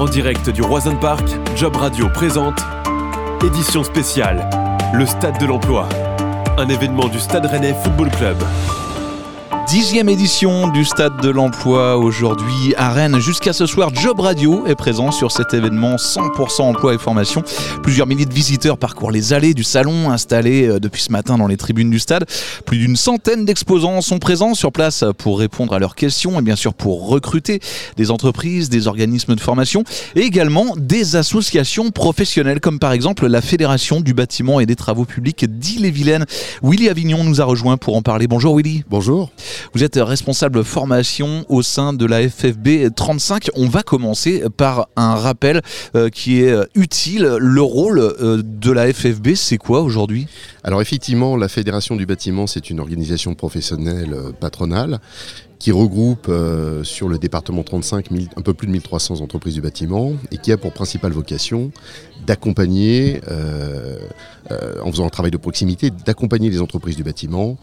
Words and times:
En 0.00 0.06
direct 0.06 0.48
du 0.48 0.62
Roison 0.62 0.96
Park, 0.96 1.28
Job 1.54 1.76
Radio 1.76 2.08
présente 2.08 2.58
Édition 3.44 3.84
spéciale, 3.84 4.48
le 4.94 5.04
Stade 5.04 5.38
de 5.38 5.44
l'Emploi. 5.44 5.90
Un 6.56 6.70
événement 6.70 7.08
du 7.08 7.20
Stade 7.20 7.44
Rennais 7.44 7.74
Football 7.74 8.10
Club. 8.12 8.38
Dixième 9.70 10.08
édition 10.08 10.66
du 10.66 10.84
Stade 10.84 11.20
de 11.22 11.28
l'Emploi 11.28 11.96
aujourd'hui 11.96 12.74
à 12.76 12.92
Rennes. 12.92 13.20
Jusqu'à 13.20 13.52
ce 13.52 13.66
soir, 13.66 13.94
Job 13.94 14.18
Radio 14.18 14.66
est 14.66 14.74
présent 14.74 15.12
sur 15.12 15.30
cet 15.30 15.54
événement 15.54 15.94
100% 15.94 16.62
emploi 16.62 16.92
et 16.94 16.98
formation. 16.98 17.44
Plusieurs 17.80 18.08
milliers 18.08 18.26
de 18.26 18.34
visiteurs 18.34 18.78
parcourent 18.78 19.12
les 19.12 19.32
allées 19.32 19.54
du 19.54 19.62
salon 19.62 20.10
installé 20.10 20.66
euh, 20.66 20.80
depuis 20.80 21.02
ce 21.02 21.12
matin 21.12 21.38
dans 21.38 21.46
les 21.46 21.56
tribunes 21.56 21.88
du 21.88 22.00
stade. 22.00 22.24
Plus 22.66 22.78
d'une 22.78 22.96
centaine 22.96 23.44
d'exposants 23.44 24.00
sont 24.00 24.18
présents 24.18 24.54
sur 24.54 24.72
place 24.72 25.04
pour 25.18 25.38
répondre 25.38 25.72
à 25.72 25.78
leurs 25.78 25.94
questions 25.94 26.36
et 26.40 26.42
bien 26.42 26.56
sûr 26.56 26.74
pour 26.74 27.06
recruter 27.06 27.60
des 27.96 28.10
entreprises, 28.10 28.70
des 28.70 28.88
organismes 28.88 29.36
de 29.36 29.40
formation 29.40 29.84
et 30.16 30.22
également 30.22 30.74
des 30.78 31.14
associations 31.14 31.92
professionnelles 31.92 32.58
comme 32.58 32.80
par 32.80 32.90
exemple 32.90 33.28
la 33.28 33.40
Fédération 33.40 34.00
du 34.00 34.14
bâtiment 34.14 34.58
et 34.58 34.66
des 34.66 34.76
travaux 34.76 35.04
publics 35.04 35.44
d'Ille-et-Vilaine. 35.48 36.26
Willy 36.64 36.88
Avignon 36.88 37.22
nous 37.22 37.40
a 37.40 37.44
rejoint 37.44 37.76
pour 37.76 37.94
en 37.94 38.02
parler. 38.02 38.26
Bonjour 38.26 38.56
Willy. 38.56 38.82
Bonjour. 38.90 39.30
Vous 39.74 39.84
êtes 39.84 39.96
responsable 39.96 40.64
formation 40.64 41.44
au 41.48 41.62
sein 41.62 41.92
de 41.92 42.06
la 42.06 42.28
FFB 42.28 42.94
35. 42.94 43.50
On 43.56 43.66
va 43.68 43.82
commencer 43.82 44.42
par 44.56 44.88
un 44.96 45.14
rappel 45.14 45.62
euh, 45.94 46.08
qui 46.08 46.42
est 46.42 46.54
utile. 46.74 47.36
Le 47.38 47.62
rôle 47.62 47.98
euh, 47.98 48.42
de 48.44 48.70
la 48.70 48.92
FFB, 48.92 49.34
c'est 49.34 49.58
quoi 49.58 49.82
aujourd'hui? 49.82 50.26
Alors 50.64 50.80
effectivement, 50.80 51.36
la 51.36 51.48
Fédération 51.48 51.96
du 51.96 52.06
bâtiment, 52.06 52.46
c'est 52.46 52.70
une 52.70 52.80
organisation 52.80 53.34
professionnelle 53.34 54.12
euh, 54.12 54.32
patronale 54.32 55.00
qui 55.58 55.72
regroupe 55.72 56.32
sur 56.84 57.06
le 57.10 57.18
département 57.18 57.62
35 57.62 58.06
un 58.34 58.40
peu 58.40 58.54
plus 58.54 58.66
de 58.66 58.72
1300 58.72 59.20
entreprises 59.20 59.52
du 59.52 59.60
bâtiment 59.60 60.14
et 60.32 60.38
qui 60.38 60.52
a 60.52 60.56
pour 60.56 60.72
principale 60.72 61.12
vocation 61.12 61.70
d'accompagner, 62.30 63.20
en 64.84 64.90
faisant 64.90 65.06
un 65.06 65.10
travail 65.10 65.32
de 65.32 65.36
proximité, 65.36 65.90
d'accompagner 65.90 66.48
les 66.48 66.60
entreprises 66.60 66.96
du 66.96 67.02
bâtiment 67.02 67.58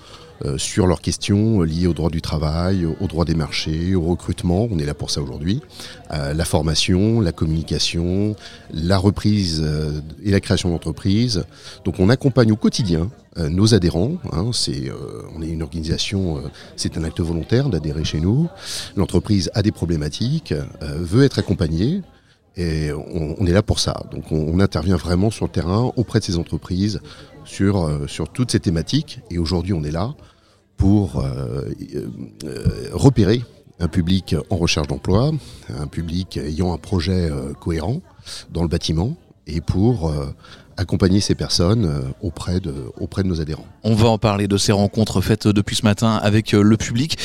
euh, 0.45 0.57
sur 0.59 0.85
leurs 0.85 1.01
questions 1.01 1.61
liées 1.61 1.87
au 1.87 1.93
droit 1.93 2.11
du 2.11 2.21
travail, 2.21 2.85
au 2.85 3.07
droit 3.07 3.25
des 3.25 3.33
marchés, 3.33 3.95
au 3.95 4.01
recrutement. 4.01 4.67
On 4.69 4.77
est 4.77 4.85
là 4.85 4.93
pour 4.93 5.09
ça 5.09 5.19
aujourd'hui. 5.19 5.61
Euh, 6.11 6.33
la 6.33 6.45
formation, 6.45 7.21
la 7.21 7.31
communication, 7.31 8.35
la 8.71 8.99
reprise 8.99 9.63
euh, 9.65 9.99
et 10.23 10.29
la 10.29 10.39
création 10.39 10.69
d'entreprises. 10.69 11.43
Donc 11.85 11.99
on 11.99 12.09
accompagne 12.09 12.51
au 12.51 12.55
quotidien 12.55 13.09
nos 13.51 13.75
adhérents. 13.75 14.13
Hein, 14.31 14.49
on 15.35 15.43
est 15.43 15.47
une 15.47 15.61
organisation, 15.61 16.41
c'est 16.75 16.97
un 16.97 17.03
acte 17.03 17.19
volontaire 17.19 17.69
d'adhérer 17.69 18.03
chez 18.03 18.19
nous. 18.19 18.47
L'entreprise 18.95 19.51
a 19.53 19.61
des 19.61 19.71
problématiques, 19.71 20.55
veut 20.81 21.23
être 21.23 21.37
accompagnée. 21.37 22.01
Et 22.57 22.91
on, 22.91 23.45
est 23.45 23.51
là 23.51 23.61
pour 23.61 23.79
ça. 23.79 24.03
Donc 24.11 24.31
on, 24.31 24.59
intervient 24.59 24.95
vraiment 24.95 25.29
sur 25.29 25.45
le 25.45 25.51
terrain 25.51 25.91
auprès 25.95 26.19
de 26.19 26.23
ces 26.23 26.37
entreprises 26.37 26.99
sur, 27.45 27.89
sur 28.07 28.29
toutes 28.29 28.51
ces 28.51 28.59
thématiques. 28.59 29.19
Et 29.29 29.37
aujourd'hui, 29.37 29.73
on 29.73 29.83
est 29.83 29.91
là 29.91 30.15
pour 30.77 31.19
euh, 31.19 31.63
euh, 32.45 32.65
repérer 32.93 33.43
un 33.79 33.87
public 33.87 34.35
en 34.49 34.55
recherche 34.55 34.87
d'emploi, 34.87 35.31
un 35.77 35.87
public 35.87 36.37
ayant 36.37 36.73
un 36.73 36.77
projet 36.77 37.29
euh, 37.29 37.53
cohérent 37.53 38.01
dans 38.51 38.61
le 38.61 38.67
bâtiment 38.67 39.15
et 39.45 39.61
pour 39.61 40.13
accompagner 40.75 41.21
ces 41.21 41.35
personnes 41.35 42.11
auprès 42.21 42.59
de, 42.59 42.73
auprès 42.99 43.23
de 43.23 43.29
nos 43.29 43.39
adhérents. 43.39 43.65
On 43.83 43.95
va 43.95 44.09
en 44.09 44.17
parler 44.17 44.49
de 44.49 44.57
ces 44.57 44.73
rencontres 44.73 45.21
faites 45.21 45.47
depuis 45.47 45.77
ce 45.77 45.85
matin 45.85 46.19
avec 46.21 46.51
le 46.51 46.75
public. 46.75 47.17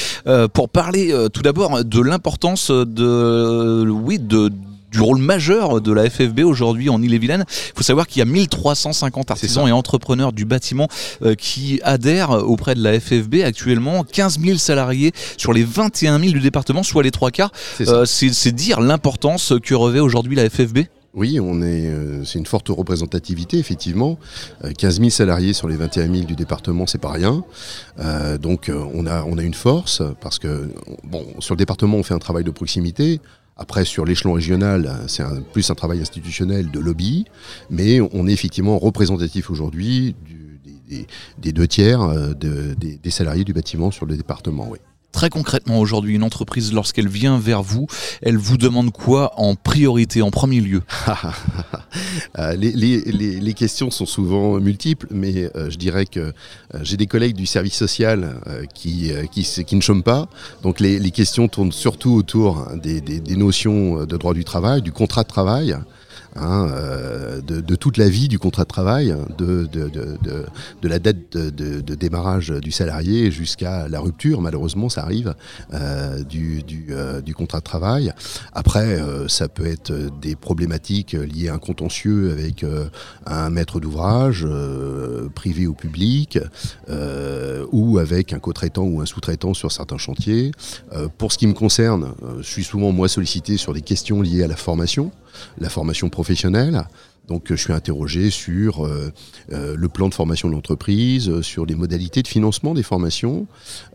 pour 0.52 0.68
parler 0.68 1.12
tout 1.32 1.42
d'abord 1.42 1.84
de 1.84 2.00
l'importance 2.00 2.70
de, 2.70 3.90
oui, 3.90 4.20
de, 4.20 4.52
du 4.92 5.00
rôle 5.00 5.18
majeur 5.18 5.80
de 5.80 5.92
la 5.92 6.08
FFB 6.08 6.40
aujourd'hui 6.40 6.88
en 6.90 7.02
Ille-et-Vilaine. 7.02 7.44
Il 7.48 7.72
faut 7.76 7.82
savoir 7.82 8.06
qu'il 8.06 8.20
y 8.20 8.22
a 8.22 8.26
1350 8.26 9.30
artisans 9.30 9.66
et 9.66 9.72
entrepreneurs 9.72 10.32
du 10.32 10.44
bâtiment 10.44 10.88
euh, 11.22 11.34
qui 11.34 11.80
adhèrent 11.82 12.30
auprès 12.30 12.74
de 12.74 12.82
la 12.82 13.00
FFB 13.00 13.36
actuellement. 13.44 14.04
15 14.04 14.38
000 14.40 14.58
salariés 14.58 15.12
sur 15.36 15.52
les 15.52 15.64
21 15.64 16.18
000 16.20 16.32
du 16.32 16.40
département, 16.40 16.82
soit 16.82 17.02
les 17.02 17.10
trois 17.10 17.30
quarts. 17.30 17.52
C'est 17.76 17.88
euh, 17.88 18.52
dire 18.52 18.80
l'importance 18.80 19.54
que 19.62 19.74
revêt 19.74 20.00
aujourd'hui 20.00 20.36
la 20.36 20.48
FFB 20.48 20.80
oui, 21.14 21.38
on 21.38 21.60
est, 21.60 21.88
euh, 21.88 22.24
c'est 22.24 22.38
une 22.38 22.46
forte 22.46 22.70
représentativité, 22.70 23.58
effectivement. 23.58 24.18
15 24.78 24.96
000 24.96 25.10
salariés 25.10 25.52
sur 25.52 25.68
les 25.68 25.76
21 25.76 26.10
000 26.10 26.24
du 26.24 26.36
département, 26.36 26.86
c'est 26.86 26.96
pas 26.96 27.10
rien. 27.10 27.44
donc, 28.40 28.70
on 28.72 29.06
a, 29.06 29.22
on 29.24 29.36
a 29.36 29.42
une 29.42 29.52
force 29.52 30.02
parce 30.22 30.38
que, 30.38 30.70
bon, 31.04 31.26
sur 31.38 31.52
le 31.52 31.58
département, 31.58 31.98
on 31.98 32.02
fait 32.02 32.14
un 32.14 32.18
travail 32.18 32.44
de 32.44 32.50
proximité. 32.50 33.20
Après, 33.56 33.84
sur 33.84 34.04
l'échelon 34.04 34.32
régional, 34.32 35.04
c'est 35.08 35.24
plus 35.52 35.70
un 35.70 35.74
travail 35.74 36.00
institutionnel 36.00 36.70
de 36.70 36.80
lobby, 36.80 37.26
mais 37.70 38.00
on 38.00 38.26
est 38.26 38.32
effectivement 38.32 38.78
représentatif 38.78 39.50
aujourd'hui 39.50 40.14
des, 41.38 41.52
deux 41.52 41.66
tiers 41.66 42.02
euh, 42.02 42.34
des, 42.34 43.10
salariés 43.10 43.44
du 43.44 43.52
bâtiment 43.52 43.90
sur 43.90 44.06
le 44.06 44.16
département. 44.16 44.68
Très 45.12 45.28
concrètement, 45.28 45.78
aujourd'hui, 45.78 46.14
une 46.14 46.22
entreprise, 46.22 46.72
lorsqu'elle 46.72 47.08
vient 47.08 47.38
vers 47.38 47.62
vous, 47.62 47.86
elle 48.22 48.38
vous 48.38 48.56
demande 48.56 48.90
quoi 48.92 49.32
en 49.38 49.54
priorité, 49.54 50.22
en 50.22 50.30
premier 50.30 50.60
lieu? 50.60 50.82
Euh, 52.38 52.54
les, 52.56 53.54
questions 53.54 53.90
sont 53.90 54.06
souvent 54.06 54.58
multiples, 54.58 55.06
mais 55.10 55.50
euh, 55.54 55.70
je 55.70 55.76
dirais 55.76 56.06
que 56.06 56.20
euh, 56.20 56.32
j'ai 56.82 56.96
des 56.96 57.06
collègues 57.06 57.36
du 57.36 57.44
service 57.46 57.74
social 57.74 58.40
qui, 58.74 59.12
qui, 59.30 59.76
ne 59.76 59.80
chôment 59.80 60.02
pas. 60.02 60.28
Donc 60.62 60.80
les, 60.80 61.10
questions 61.10 61.48
tournent 61.48 61.72
surtout 61.72 62.12
autour 62.12 62.68
des 62.76 63.36
notions 63.36 64.04
de 64.04 64.16
droit 64.16 64.34
du 64.34 64.44
travail, 64.44 64.80
du 64.80 64.92
contrat 64.92 65.22
de 65.22 65.28
travail. 65.28 65.76
Hein, 66.34 66.70
euh, 66.72 67.40
de, 67.42 67.74
toute 67.76 67.98
la 67.98 68.08
vie 68.08 68.28
du 68.28 68.38
contrat 68.38 68.62
de 68.62 68.68
travail, 68.68 69.14
de, 69.36 69.68
la 70.82 70.98
date 70.98 71.36
de, 71.36 71.94
démarrage 71.94 72.48
du 72.48 72.72
salarié 72.72 73.30
jusqu'à 73.30 73.88
la 73.88 74.00
rupture, 74.00 74.40
malheureusement 74.40 74.88
ça 74.88 75.02
arrive, 75.02 75.34
euh, 75.74 76.22
du, 76.22 76.62
euh, 76.90 77.20
du, 77.20 77.34
contrat 77.34 77.58
de 77.58 77.64
travail. 77.64 78.12
Après, 78.54 78.98
ça 79.28 79.48
peut 79.48 79.66
être 79.66 79.92
des 80.20 80.34
problématiques 80.36 81.12
liées 81.12 81.48
à 81.48 81.54
un 81.54 81.58
contentieux 81.58 82.30
avec 82.32 82.64
un 83.26 83.50
maître 83.50 83.80
d'ouvrage, 83.80 84.46
privé 85.34 85.66
ou 85.66 85.74
public, 85.74 86.38
ou 87.72 87.98
avec 87.98 88.32
un 88.32 88.38
co-traitant 88.38 88.84
ou 88.84 89.00
un 89.00 89.06
sous-traitant 89.06 89.54
sur 89.54 89.70
certains 89.70 89.98
chantiers. 89.98 90.52
pour 91.18 91.32
ce 91.32 91.38
qui 91.38 91.46
me 91.46 91.54
concerne, 91.54 92.14
je 92.38 92.48
suis 92.48 92.64
souvent 92.64 92.92
moi 92.92 93.08
sollicité 93.08 93.56
sur 93.56 93.74
des 93.74 93.82
questions 93.82 94.22
liées 94.22 94.44
à 94.44 94.48
la 94.48 94.56
formation 94.56 95.12
la 95.58 95.68
formation 95.68 96.08
professionnelle. 96.08 96.86
Donc 97.28 97.46
je 97.48 97.54
suis 97.54 97.72
interrogé 97.72 98.30
sur 98.30 98.84
euh, 98.84 99.12
euh, 99.52 99.76
le 99.76 99.88
plan 99.88 100.08
de 100.08 100.14
formation 100.14 100.48
de 100.48 100.54
l'entreprise, 100.54 101.40
sur 101.42 101.66
les 101.66 101.74
modalités 101.74 102.22
de 102.22 102.28
financement 102.28 102.74
des 102.74 102.82
formations, 102.82 103.46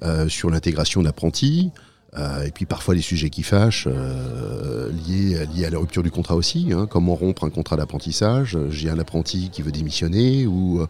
euh, 0.04 0.30
sur 0.30 0.50
l'intégration 0.50 1.04
d'apprentis, 1.04 1.72
euh, 2.18 2.46
et 2.46 2.52
puis 2.52 2.66
parfois 2.66 2.96
les 2.96 3.02
sujets 3.02 3.30
qui 3.30 3.44
fâchent 3.44 3.88
euh, 3.88 4.92
liés, 5.08 5.46
liés, 5.54 5.66
à 5.66 5.70
la 5.70 5.78
rupture 5.78 6.04
du 6.04 6.12
contrat 6.12 6.36
aussi. 6.36 6.70
Hein. 6.72 6.88
comment 6.90 7.16
rompre 7.16 7.44
un 7.44 7.50
contrat 7.50 7.78
d'apprentissage 7.78 8.58
J'ai 8.70 8.90
un 8.90 9.00
apprenti 9.00 9.50
qui 9.50 9.62
veut 9.62 9.72
démissionner 9.72 10.48
ou 10.48 10.86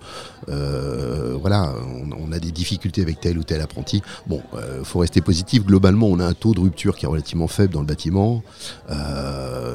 euh, 0.50 1.38
voilà, 1.40 1.74
on, 2.20 2.32
a 2.32 2.40
des 2.40 2.52
difficultés 2.52 3.02
avec 3.02 3.20
tel 3.20 3.38
ou 3.38 3.44
tel 3.44 3.62
apprenti. 3.62 4.02
Bon, 4.28 4.42
il 4.80 4.86
faut 4.86 5.00
rester 5.00 5.22
positif. 5.22 5.66
Globalement, 5.66 6.08
on 6.08 6.20
a 6.20 6.26
un 6.26 6.34
taux 6.34 6.54
de 6.54 6.60
rupture 6.60 6.96
qui 6.96 7.06
est 7.06 7.10
relativement 7.10 7.48
faible 7.48 7.74
dans 7.74 7.82
le 7.82 7.86
bâtiment, 7.86 8.44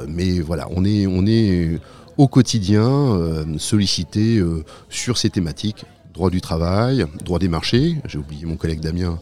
mais 0.09 0.41
voilà, 0.41 0.69
on 0.71 0.85
est, 0.85 1.07
on 1.07 1.27
est 1.27 1.81
au 2.19 2.29
quotidien 2.29 3.19
sollicité 3.59 4.43
sur 4.91 5.19
ces 5.19 5.31
thématiques 5.31 5.87
droit 6.13 6.31
du 6.31 6.41
travail, 6.41 7.07
droit 7.25 7.39
des 7.39 7.49
marchés, 7.49 7.97
j'ai 8.07 8.19
oublié 8.19 8.45
mon 8.45 8.57
collègue 8.57 8.81
Damien, 8.81 9.19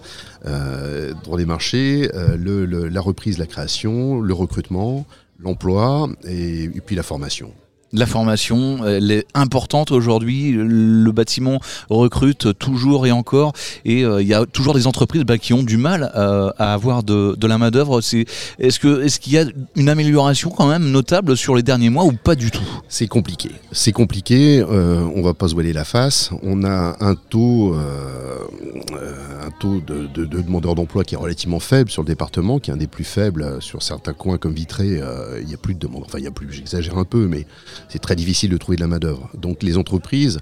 euh, 0.47 1.12
droit 1.25 1.39
des 1.39 1.47
marchés, 1.47 2.11
euh, 2.15 2.89
la 2.91 3.01
reprise, 3.01 3.39
la 3.39 3.47
création, 3.47 4.21
le 4.21 4.34
recrutement, 4.34 5.06
l'emploi 5.39 6.09
et, 6.25 6.69
puis 6.85 6.97
la 6.97 7.03
formation. 7.03 7.53
La 7.92 8.06
formation, 8.06 8.87
elle 8.87 9.10
est 9.10 9.26
importante 9.34 9.90
aujourd'hui. 9.90 10.52
Le 10.52 11.10
bâtiment 11.10 11.58
recrute 11.88 12.56
toujours 12.56 13.08
et 13.08 13.10
encore, 13.10 13.52
et 13.84 14.04
euh, 14.04 14.22
il 14.22 14.28
y 14.28 14.34
a 14.34 14.46
toujours 14.46 14.75
des 14.75 14.87
entreprises 14.87 15.25
bah, 15.25 15.38
qui 15.38 15.52
ont 15.54 15.64
du 15.64 15.76
mal 15.76 16.12
euh, 16.14 16.50
à 16.56 16.72
avoir 16.72 17.02
de, 17.02 17.37
la 17.44 17.58
main 17.58 17.72
d'œuvre. 17.72 17.98
Est-ce 17.98 19.19
qu'il 19.19 19.32
y 19.32 19.38
a 19.38 19.44
une 19.75 19.88
amélioration 19.88 20.50
quand 20.50 20.69
même 20.69 20.88
notable 20.88 21.37
sur 21.37 21.56
les 21.56 21.64
derniers 21.64 21.90
mois 21.90 22.04
ou 22.04 22.12
pas 22.12 22.37
du 22.37 22.52
tout? 22.52 22.62
C'est 22.88 23.08
compliqué. 23.08 23.50
C'est 23.72 23.90
compliqué. 23.90 24.60
Euh, 24.60 25.04
on 25.16 25.22
va 25.22 25.34
pas 25.34 25.48
se 25.48 25.54
voiler 25.54 25.72
la 25.72 25.84
face. 25.84 26.31
On 26.44 26.62
a 26.62 26.96
un 27.00 27.16
taux, 27.16 27.75
un 27.75 29.50
taux 29.58 29.81
de, 29.81 30.06
demandeurs 30.26 30.76
d'emploi 30.76 31.02
qui 31.02 31.14
est 31.14 31.19
relativement 31.19 31.60
faible 31.60 31.90
sur 31.90 32.02
le 32.02 32.06
département, 32.06 32.60
qui 32.60 32.70
est 32.70 32.75
un 32.75 32.76
des 32.76 32.87
plus 32.87 33.04
faibles 33.04 33.56
sur 33.60 33.82
certains 33.82 34.12
coins 34.12 34.38
comme 34.38 34.52
Vitré. 34.52 35.00
Il 35.42 35.50
y 35.50 35.54
a 35.54 35.58
plus 35.58 35.75
de 35.75 35.81
demandes. 35.81 36.04
Enfin, 36.06 36.19
il 36.19 36.25
y 36.25 36.28
a 36.28 36.31
plus. 36.31 36.52
J'exagère 36.52 36.96
un 36.96 37.04
peu, 37.04 37.26
mais 37.26 37.46
c'est 37.88 37.99
très 37.99 38.17
difficile 38.17 38.50
de 38.50 38.56
trouver 38.56 38.77
de 38.77 38.82
la 38.82 38.88
main-d'œuvre. 38.88 39.29
Donc 39.35 39.62
les 39.62 39.77
entreprises, 39.77 40.38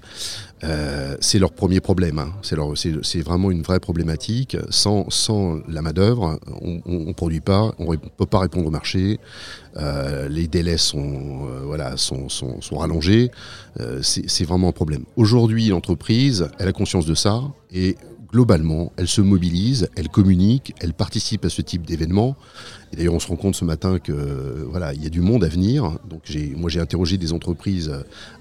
euh, 0.63 1.15
c'est 1.19 1.39
leur 1.39 1.51
premier 1.51 1.79
problème. 1.79 2.19
Hein. 2.19 2.33
C'est 2.41 3.21
vraiment 3.21 3.51
une 3.51 3.61
vraie 3.61 3.79
problématique. 3.79 4.57
Sans, 4.69 5.09
sans 5.09 5.59
la 5.67 5.81
main-d'œuvre, 5.81 6.39
on 6.61 6.81
ne 6.87 7.13
produit 7.13 7.39
pas, 7.39 7.73
on 7.79 7.91
ne 7.91 7.97
peut 7.97 8.25
pas 8.25 8.39
répondre 8.39 8.67
au 8.67 8.71
marché. 8.71 9.19
Euh, 9.77 10.27
les 10.27 10.47
délais 10.47 10.77
sont, 10.77 11.47
euh, 11.47 11.61
voilà, 11.63 11.95
sont, 11.97 12.29
sont, 12.29 12.61
sont 12.61 12.77
rallongés. 12.77 13.31
C'est 14.01 14.43
vraiment 14.43 14.69
un 14.69 14.73
problème. 14.73 15.03
Aujourd'hui, 15.15 15.69
l'entreprise, 15.69 16.49
elle 16.59 16.67
a 16.67 16.73
conscience 16.73 17.05
de 17.05 17.15
ça 17.15 17.43
et 17.71 17.95
globalement, 18.31 18.91
elle 18.97 19.07
se 19.07 19.21
mobilise, 19.21 19.89
elle 19.95 20.09
communique, 20.09 20.73
elle 20.79 20.93
participe 20.93 21.45
à 21.45 21.49
ce 21.49 21.61
type 21.61 21.85
d'événement. 21.85 22.35
Et 22.91 22.95
d'ailleurs, 22.95 23.13
on 23.13 23.19
se 23.19 23.27
rend 23.27 23.35
compte 23.35 23.55
ce 23.55 23.65
matin 23.65 23.99
que 23.99 24.65
voilà, 24.69 24.93
il 24.93 25.03
y 25.03 25.07
a 25.07 25.09
du 25.09 25.21
monde 25.21 25.43
à 25.43 25.47
venir. 25.47 25.97
Donc, 26.09 26.23
moi, 26.55 26.69
j'ai 26.69 26.79
interrogé 26.79 27.17
des 27.17 27.33
entreprises 27.33 27.91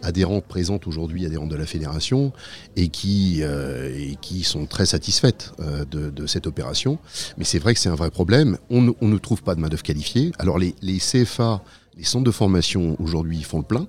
adhérentes 0.03 0.45
présentes 0.45 0.87
aujourd'hui, 0.87 1.27
adhérentes 1.27 1.51
de 1.51 1.57
la 1.57 1.67
fédération, 1.67 2.33
et 2.77 2.89
qui, 2.89 3.41
euh, 3.43 4.15
sont 4.43 4.67
très 4.67 4.87
satisfaites 4.87 5.53
euh, 5.61 5.85
de, 5.85 6.27
cette 6.27 6.47
opération. 6.47 6.99
Mais 7.37 7.45
c'est 7.45 7.59
vrai 7.59 7.75
que 7.75 7.81
c'est 7.81 7.89
un 7.89 7.95
vrai 7.95 8.11
problème. 8.11 8.59
On, 8.71 8.95
on 9.01 9.09
ne 9.09 9.19
trouve 9.19 9.43
pas 9.43 9.55
de 9.55 9.61
main 9.61 9.69
d'œuvre 9.69 9.83
qualifiée. 9.83 10.33
Alors, 10.39 10.59
les, 10.59 10.75
les 10.83 10.99
CFA, 10.99 11.63
les 11.97 12.05
centres 12.05 12.25
de 12.25 12.31
formation 12.31 12.97
aujourd'hui 13.01 13.43
font 13.43 13.59
le 13.59 13.65
plein. 13.65 13.89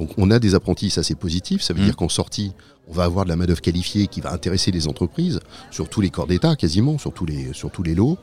Donc 0.00 0.12
on 0.16 0.30
a 0.30 0.38
des 0.38 0.54
apprentis, 0.54 0.88
ça 0.88 1.02
c'est 1.02 1.14
positif, 1.14 1.60
ça 1.60 1.74
veut 1.74 1.82
mmh. 1.82 1.84
dire 1.84 1.96
qu'en 1.96 2.08
sortie, 2.08 2.52
on 2.88 2.92
va 2.92 3.04
avoir 3.04 3.26
de 3.26 3.28
la 3.28 3.36
main-d'œuvre 3.36 3.60
qualifiée 3.60 4.06
qui 4.06 4.22
va 4.22 4.32
intéresser 4.32 4.70
les 4.70 4.88
entreprises, 4.88 5.40
sur 5.70 5.90
tous 5.90 6.00
les 6.00 6.08
corps 6.08 6.26
d'État 6.26 6.56
quasiment, 6.56 6.96
sur 6.96 7.12
tous 7.12 7.26
les, 7.26 7.52
sur 7.52 7.70
tous 7.70 7.82
les 7.82 7.94
lots. 7.94 8.16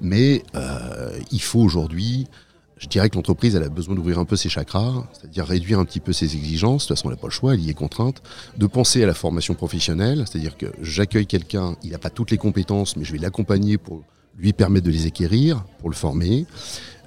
Mais 0.00 0.44
euh, 0.54 1.18
il 1.32 1.42
faut 1.42 1.58
aujourd'hui, 1.58 2.28
je 2.76 2.86
dirais 2.86 3.10
que 3.10 3.16
l'entreprise 3.16 3.56
elle 3.56 3.64
a 3.64 3.68
besoin 3.68 3.96
d'ouvrir 3.96 4.20
un 4.20 4.24
peu 4.24 4.36
ses 4.36 4.48
chakras, 4.48 5.08
c'est-à-dire 5.12 5.44
réduire 5.44 5.80
un 5.80 5.84
petit 5.84 5.98
peu 5.98 6.12
ses 6.12 6.36
exigences, 6.36 6.84
de 6.84 6.88
toute 6.88 6.96
façon 6.96 7.08
elle 7.08 7.16
n'a 7.16 7.20
pas 7.20 7.26
le 7.26 7.32
choix, 7.32 7.54
elle 7.54 7.62
y 7.62 7.68
est 7.68 7.74
contrainte, 7.74 8.22
de 8.56 8.66
penser 8.68 9.02
à 9.02 9.06
la 9.06 9.14
formation 9.14 9.54
professionnelle, 9.54 10.24
c'est-à-dire 10.30 10.56
que 10.56 10.66
j'accueille 10.82 11.26
quelqu'un, 11.26 11.74
il 11.82 11.90
n'a 11.90 11.98
pas 11.98 12.10
toutes 12.10 12.30
les 12.30 12.38
compétences, 12.38 12.96
mais 12.96 13.02
je 13.02 13.10
vais 13.10 13.18
l'accompagner 13.18 13.76
pour 13.76 14.04
lui 14.38 14.52
permettre 14.52 14.86
de 14.86 14.92
les 14.92 15.06
acquérir, 15.06 15.64
pour 15.80 15.90
le 15.90 15.96
former. 15.96 16.46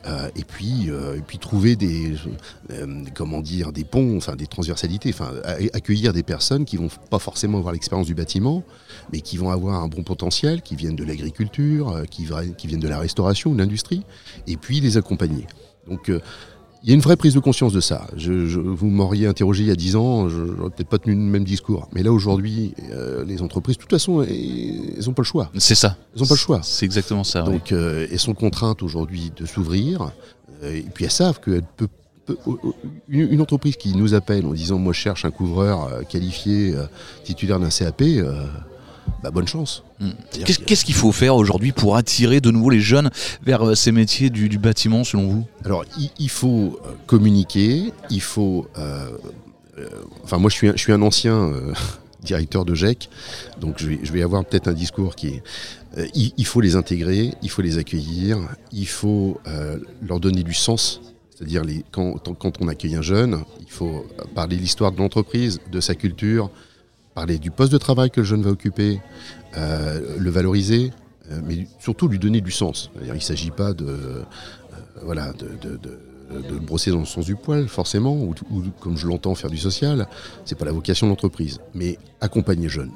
Euh, 0.08 0.30
et 0.36 0.44
puis 0.44 0.90
euh, 0.90 1.18
et 1.18 1.22
puis 1.22 1.38
trouver 1.38 1.76
des 1.76 2.16
euh, 2.72 3.04
comment 3.14 3.42
dire 3.42 3.74
des 3.74 3.84
ponts 3.84 4.16
enfin 4.16 4.36
des 4.36 4.48
transversalités 4.48 5.10
enfin 5.10 5.32
accueillir 5.74 6.14
des 6.14 6.24
personnes 6.24 6.66
qui 6.66 6.78
vont 6.78 6.88
pas 7.10 7.20
forcément 7.20 7.58
avoir 7.58 7.74
l'expérience 7.74 8.08
du 8.08 8.16
bâtiment 8.16 8.64
mais 9.12 9.20
qui 9.20 9.38
vont 9.38 9.50
avoir 9.50 9.84
un 9.84 9.88
bon 9.88 10.04
potentiel 10.04 10.62
qui 10.62 10.76
viennent 10.76 10.96
de 10.96 11.04
l'agriculture 11.04 12.04
qui, 12.10 12.26
viennent 12.68 12.80
de 12.80 12.88
la 12.88 13.00
restauration 13.00 13.52
ou 13.52 13.54
de 13.54 13.60
l'industrie 13.60 14.04
et 14.46 14.56
puis 14.56 14.80
les 14.80 14.98
accompagner 14.98 15.46
il 16.88 16.92
y 16.92 16.94
a 16.94 16.96
une 16.96 17.02
vraie 17.02 17.18
prise 17.18 17.34
de 17.34 17.40
conscience 17.40 17.74
de 17.74 17.82
ça. 17.82 18.08
Je, 18.16 18.32
vous 18.60 18.88
m'auriez 18.88 19.28
interrogé 19.28 19.64
il 19.64 19.68
y 19.68 19.72
a 19.72 19.76
10 19.76 19.98
ans, 19.98 20.30
je 20.30 20.42
n'aurais 20.42 20.70
peut-être 20.70 20.88
pas 20.88 20.98
tenu 20.98 21.16
le 21.16 21.22
même 21.22 21.44
discours. 21.44 21.90
Mais 21.92 22.02
là, 22.02 22.14
aujourd'hui, 22.14 22.76
euh, 22.94 23.26
les 23.26 23.42
entreprises, 23.42 23.76
de 23.76 23.82
toute 23.82 23.92
façon, 23.92 24.22
elles 24.22 25.06
n'ont 25.06 25.12
pas 25.12 25.24
le 25.24 25.28
choix. 25.28 25.52
C'est 25.58 25.76
ça. 25.76 25.98
Elles 26.16 26.22
n'ont 26.22 26.28
pas 26.28 26.36
le 26.36 26.40
choix. 26.40 26.62
C'est 26.64 26.86
exactement 26.86 27.26
ça. 27.26 27.42
Donc, 27.42 27.74
euh, 27.74 28.08
elles 28.10 28.20
sont 28.20 28.34
contraintes 28.34 28.84
aujourd'hui 28.84 29.34
de 29.36 29.46
s'ouvrir. 29.46 30.14
Euh, 30.64 30.78
et 30.78 30.86
puis, 30.94 31.04
elles 31.04 31.12
savent 31.12 31.42
qu'elles 31.42 31.66
peuvent 31.76 31.90
une, 33.10 33.42
entreprise 33.42 33.76
qui 33.76 33.94
nous 33.94 34.14
appelle 34.14 34.46
en 34.46 34.54
disant 34.54 34.78
moi 34.78 34.92
je 34.92 35.00
cherche 35.00 35.24
un 35.24 35.32
couvreur 35.32 36.06
qualifié 36.10 36.74
titulaire 37.24 37.58
d'un 37.58 37.70
CAP, 37.70 38.04
bah, 39.24 39.32
bonne 39.32 39.48
chance. 39.48 39.84
Hmm. 40.00 40.12
Qu'est-ce 40.46 40.86
qu'il 40.86 40.96
faut 40.96 41.12
faire 41.12 41.36
aujourd'hui 41.36 41.72
pour 41.72 41.96
attirer 41.96 42.40
de 42.40 42.52
nouveau 42.52 42.70
les 42.70 42.80
jeunes 42.80 43.10
vers 43.44 43.66
euh, 43.66 43.76
ces 43.76 43.92
métiers 43.92 44.30
du, 44.30 44.58
bâtiment 44.58 45.04
selon 45.04 45.28
vous? 45.28 45.46
Alors 45.66 45.84
il, 46.20 46.30
faut 46.30 46.80
euh, 46.86 46.92
communiquer, 47.06 47.92
il 48.10 48.22
faut... 48.22 48.68
Euh, 48.78 49.10
enfin 50.24 50.38
moi 50.38 50.50
je 50.50 50.56
suis 50.56 50.68
un, 50.68 50.74
je 50.74 50.82
suis 50.82 50.94
un 50.94 51.02
ancien... 51.02 51.52
directeur 52.24 52.66
de 52.66 52.74
GEC. 52.74 53.10
Donc 53.62 53.76
je 53.78 53.88
vais, 53.88 54.00
je 54.04 54.12
vais 54.12 54.22
avoir 54.22 54.44
peut-être 54.44 54.68
un 54.68 54.74
discours 54.74 55.16
qui 55.16 55.28
est... 55.28 55.44
il, 56.14 56.46
faut 56.46 56.60
les 56.60 56.76
intégrer, 56.76 57.34
il 57.42 57.50
faut 57.50 57.62
les 57.62 57.78
accueillir, 57.78 58.40
il 58.74 58.88
faut 58.88 59.40
leur 60.02 60.20
donner 60.20 60.44
du 60.44 60.54
sens. 60.54 61.00
C'est-à-dire 61.34 61.62
quand, 61.92 62.18
quand, 62.18 62.60
on 62.60 62.68
accueille 62.68 62.96
un 62.96 63.02
jeune, 63.02 63.44
il 63.62 63.72
faut 63.72 64.06
parler 64.36 64.58
de 64.58 64.62
l'histoire 64.62 64.92
de 64.92 64.98
l'entreprise, 64.98 65.60
de 65.72 65.80
sa 65.80 65.96
culture, 65.96 66.50
parler 67.18 67.40
du 67.40 67.50
poste 67.50 67.72
de 67.72 67.80
travail 67.80 68.12
que 68.12 68.22
le 68.22 68.28
jeune 68.28 68.44
va 68.44 68.52
occuper, 68.52 69.02
euh, 69.58 70.18
le 70.20 70.30
valoriser, 70.30 70.92
euh, 71.32 71.42
mais 71.44 71.66
surtout 71.80 72.08
lui 72.08 72.20
donner 72.20 72.42
du 72.42 72.52
sens. 72.52 72.92
Il 73.02 73.12
ne 73.12 73.18
s'agit 73.18 73.50
pas 73.50 73.74
de, 73.74 73.88
euh, 73.88 75.34
de, 75.34 75.98
le 76.48 76.60
brosser 76.60 76.92
dans 76.92 77.00
le 77.00 77.06
sens 77.06 77.26
du 77.26 77.36
poil, 77.36 77.68
forcément, 77.68 78.14
ou, 78.14 78.36
comme 78.80 78.98
je 78.98 79.08
l'entends, 79.08 79.34
faire 79.34 79.50
du 79.50 79.58
social. 79.58 80.08
C'est 80.46 80.60
pas 80.60 80.66
la 80.66 80.72
vocation 80.72 81.08
de 81.08 81.12
l'entreprise. 81.12 81.60
Mais 81.74 81.98
accompagner 82.22 82.66
le 82.66 82.70
jeune, 82.70 82.92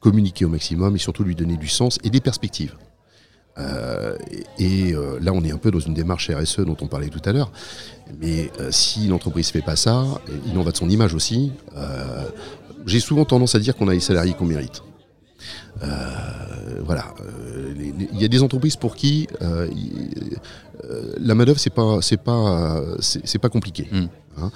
communiquer 0.00 0.44
au 0.44 0.48
maximum 0.48 0.96
et 0.96 0.98
surtout 0.98 1.22
lui 1.22 1.36
donner 1.36 1.56
du 1.56 1.68
sens 1.68 2.00
et 2.02 2.10
des 2.10 2.20
perspectives. 2.20 2.74
Et 4.58 4.94
là, 5.20 5.32
on 5.32 5.42
est 5.42 5.50
un 5.50 5.56
peu 5.58 5.70
dans 5.70 5.80
une 5.80 5.94
démarche 5.94 6.30
RSE 6.30 6.60
dont 6.60 6.76
on 6.80 6.86
parlait 6.86 7.08
tout 7.08 7.22
à 7.24 7.32
l'heure. 7.32 7.50
Mais 8.20 8.50
si 8.70 9.08
l'entreprise 9.08 9.48
ne 9.48 9.52
fait 9.52 9.64
pas 9.64 9.76
ça, 9.76 10.04
il 10.46 10.56
en 10.58 10.62
va 10.62 10.70
de 10.70 10.76
son 10.76 10.88
image 10.88 11.14
aussi 11.14 11.52
j'ai 12.88 13.00
souvent 13.00 13.24
tendance 13.24 13.54
à 13.54 13.58
dire 13.58 13.76
qu'on 13.76 13.88
a 13.88 13.92
les 13.92 14.00
salariés 14.00 14.34
qu'on 14.34 14.46
mérite. 14.46 14.82
Euh, 15.82 15.88
voilà, 16.84 17.14
euh, 17.20 17.72
il 18.12 18.20
y 18.20 18.24
a 18.24 18.28
des 18.28 18.42
entreprises 18.42 18.76
pour 18.76 18.96
qui 18.96 19.28
euh, 19.42 19.68
la 21.20 21.34
main 21.34 21.44
d'œuvre 21.44 21.60
c'est 21.60 21.70
pas 21.70 21.98
c'est 22.02 22.16
pas 22.16 22.82
c'est 23.00 23.38
pas 23.38 23.48
compliqué. 23.48 23.88
Hmm. 23.92 24.06
Hein. 24.40 24.50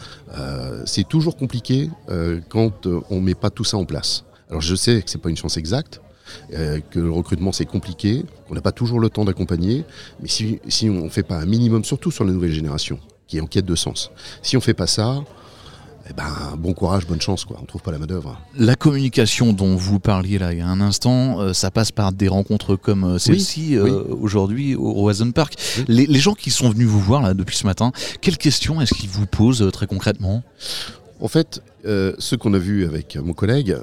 c'est 0.87 1.07
toujours 1.09 1.37
compliqué 1.37 1.91
quand 2.49 2.87
on 3.11 3.21
met 3.21 3.35
pas 3.35 3.51
tout 3.51 3.65
ça 3.65 3.77
en 3.77 3.85
place. 3.85 4.25
Alors 4.49 4.61
je 4.61 4.75
sais 4.75 5.03
que 5.03 5.11
c'est 5.11 5.19
pas 5.19 5.31
une 5.31 5.37
chance 5.37 5.57
exacte, 5.57 6.01
que 6.51 6.99
le 6.99 7.11
recrutement 7.11 7.53
c'est 7.53 7.67
compliqué, 7.67 8.25
qu'on 8.49 8.55
n'a 8.55 8.61
pas 8.61 8.73
toujours 8.73 9.01
le 9.01 9.11
temps 9.11 9.25
d'accompagner, 9.25 9.85
mais 10.21 10.29
si, 10.29 10.61
si 10.69 10.89
on 10.89 11.05
ne 11.05 11.09
fait 11.09 11.23
pas 11.23 11.37
un 11.37 11.47
minimum, 11.47 11.85
surtout 11.85 12.11
sur 12.11 12.25
la 12.25 12.33
nouvelle 12.33 12.53
génération, 12.53 12.99
qui 13.27 13.39
est 13.39 13.41
en 13.41 13.47
quête 13.47 13.67
de 13.67 13.75
sens, 13.75 14.11
si 14.43 14.57
on 14.57 14.61
ne 14.61 14.65
fait 14.65 14.75
pas 14.75 14.87
ça, 14.87 15.23
eh 16.11 16.13
ben, 16.15 16.57
bon 16.59 16.73
courage, 16.73 17.07
bonne 17.07 17.21
chance, 17.21 17.45
quoi. 17.45 17.59
On 17.63 17.65
trouve 17.65 17.83
pas 17.83 17.93
la 17.93 17.99
main 17.99 18.07
d'œuvre. 18.07 18.39
La 18.59 18.75
communication 18.75 19.53
dont 19.53 19.77
vous 19.77 20.01
parliez 20.01 20.39
là 20.39 20.53
il 20.53 20.59
y 20.59 20.61
a 20.61 20.67
un 20.67 20.81
instant, 20.81 21.41
euh, 21.41 21.53
ça 21.53 21.71
passe 21.71 21.93
par 21.93 22.13
des 22.13 22.29
rencontres 22.29 22.77
comme 22.77 23.05
euh, 23.05 23.19
celle-ci 23.19 23.77
euh, 23.77 24.03
aujourd'hui 24.21 24.75
au 24.75 24.93
Roison 24.93 25.31
Park. 25.31 25.55
Les, 25.89 26.07
gens 26.19 26.35
qui 26.35 26.51
sont 26.51 26.71
venus 26.71 26.89
vous 26.89 27.01
voir 27.01 27.23
là 27.23 27.35
depuis 27.35 27.57
ce 27.57 27.67
matin, 27.67 27.93
quelles 28.21 28.39
questions 28.39 28.81
est-ce 28.81 28.95
qu'ils 28.95 29.11
vous 29.11 29.27
posent 29.27 29.69
très 29.73 29.87
concrètement? 29.87 30.43
En 31.23 31.29
fait, 31.29 31.63
ceux 31.85 32.37
qu'on 32.37 32.53
a 32.53 32.59
vus 32.59 32.85
avec 32.85 33.17
mon 33.17 33.33
collègue 33.33 33.77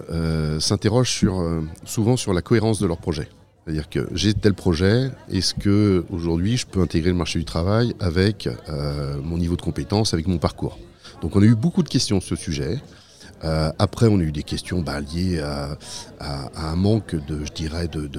s'interrogent 0.60 1.10
sur, 1.10 1.42
souvent 1.86 2.18
sur 2.18 2.34
la 2.34 2.42
cohérence 2.42 2.80
de 2.80 2.86
leur 2.86 2.98
projet. 2.98 3.30
C'est-à-dire 3.64 3.90
que 3.90 4.08
j'ai 4.14 4.34
tel 4.34 4.54
projet, 4.54 5.10
est-ce 5.32 5.54
que 5.54 6.06
aujourd'hui 6.12 6.58
je 6.58 6.68
peux 6.68 6.82
intégrer 6.82 7.10
le 7.10 7.16
marché 7.16 7.40
du 7.40 7.46
travail 7.46 7.96
avec 8.02 8.50
mon 9.24 9.38
niveau 9.38 9.56
de 9.56 9.62
compétence, 9.62 10.14
avec 10.14 10.28
mon 10.28 10.38
parcours? 10.38 10.78
Donc 11.22 11.36
on 11.36 11.42
a 11.42 11.46
eu 11.46 11.56
beaucoup 11.56 11.82
de 11.82 11.90
questions 11.90 12.20
sur 12.22 12.38
ce 12.38 12.44
sujet. 12.44 12.80
Euh, 13.44 13.72
après, 13.80 14.08
on 14.08 14.20
a 14.20 14.24
eu 14.24 14.32
des 14.32 14.44
questions 14.44 14.82
bah, 14.82 15.00
liées 15.00 15.40
à, 15.40 15.78
un 16.56 16.76
manque 16.76 17.16
de, 17.16 17.46
je 17.46 17.52
dirais, 17.52 17.88
de, 17.88 18.10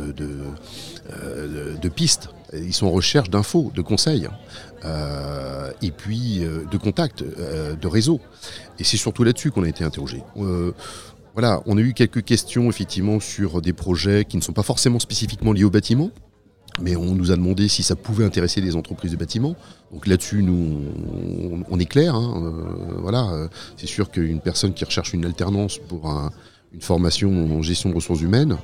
euh, 1.13 1.77
pistes. 1.95 2.31
Ils 2.53 2.75
sont 2.75 2.87
en 2.87 2.91
recherche 2.91 3.31
d'infos, 3.31 3.71
de 3.75 3.83
conseils, 3.83 4.29
euh, 4.85 5.71
et 5.83 5.91
puis 5.91 6.41
de 6.41 6.77
contacts, 6.77 7.23
de 7.23 7.87
réseaux. 7.87 8.21
Et 8.79 8.85
c'est 8.85 8.97
surtout 8.97 9.25
là-dessus 9.25 9.51
qu'on 9.51 9.65
a 9.65 9.69
été 9.69 9.85
interrogé. 9.85 10.23
voilà, 11.35 11.63
on 11.67 11.79
a 11.79 11.81
eu 11.81 11.95
quelques 11.95 12.25
questions 12.25 12.69
effectivement 12.69 13.21
sur 13.21 13.63
des 13.63 13.73
projets 13.73 14.25
qui 14.25 14.37
ne 14.37 14.43
sont 14.43 14.53
pas 14.53 14.63
forcément 14.63 14.99
spécifiquement 14.99 15.53
liés 15.53 15.65
au 15.65 15.71
bâtiment, 15.71 16.11
mais 16.81 16.97
on 16.97 17.15
nous 17.15 17.31
a 17.31 17.37
demandé 17.37 17.69
si 17.69 17.83
ça 17.83 17.95
pouvait 17.95 18.25
intéresser 18.25 18.61
les 18.61 18.75
entreprises 18.75 19.13
de 19.13 19.17
bâtiment. 19.17 19.55
Donc 19.93 20.07
là-dessus, 20.07 20.43
nous, 20.43 20.81
on, 21.69 21.79
est 21.79 21.87
clair. 21.87 22.15
Hein, 22.15 22.43
euh, 22.45 22.95
voilà, 22.99 23.49
c'est 23.77 23.87
sûr 23.87 24.11
qu'une 24.11 24.41
personne 24.41 24.73
qui 24.73 24.85
recherche 24.85 25.13
une 25.13 25.25
alternance 25.25 25.79
pour 25.79 26.31
une 26.73 26.83
formation 26.83 27.59
en 27.59 27.63
gestion 27.63 27.91
de 27.91 27.97
ressources 27.97 28.21
humaines, 28.21 28.57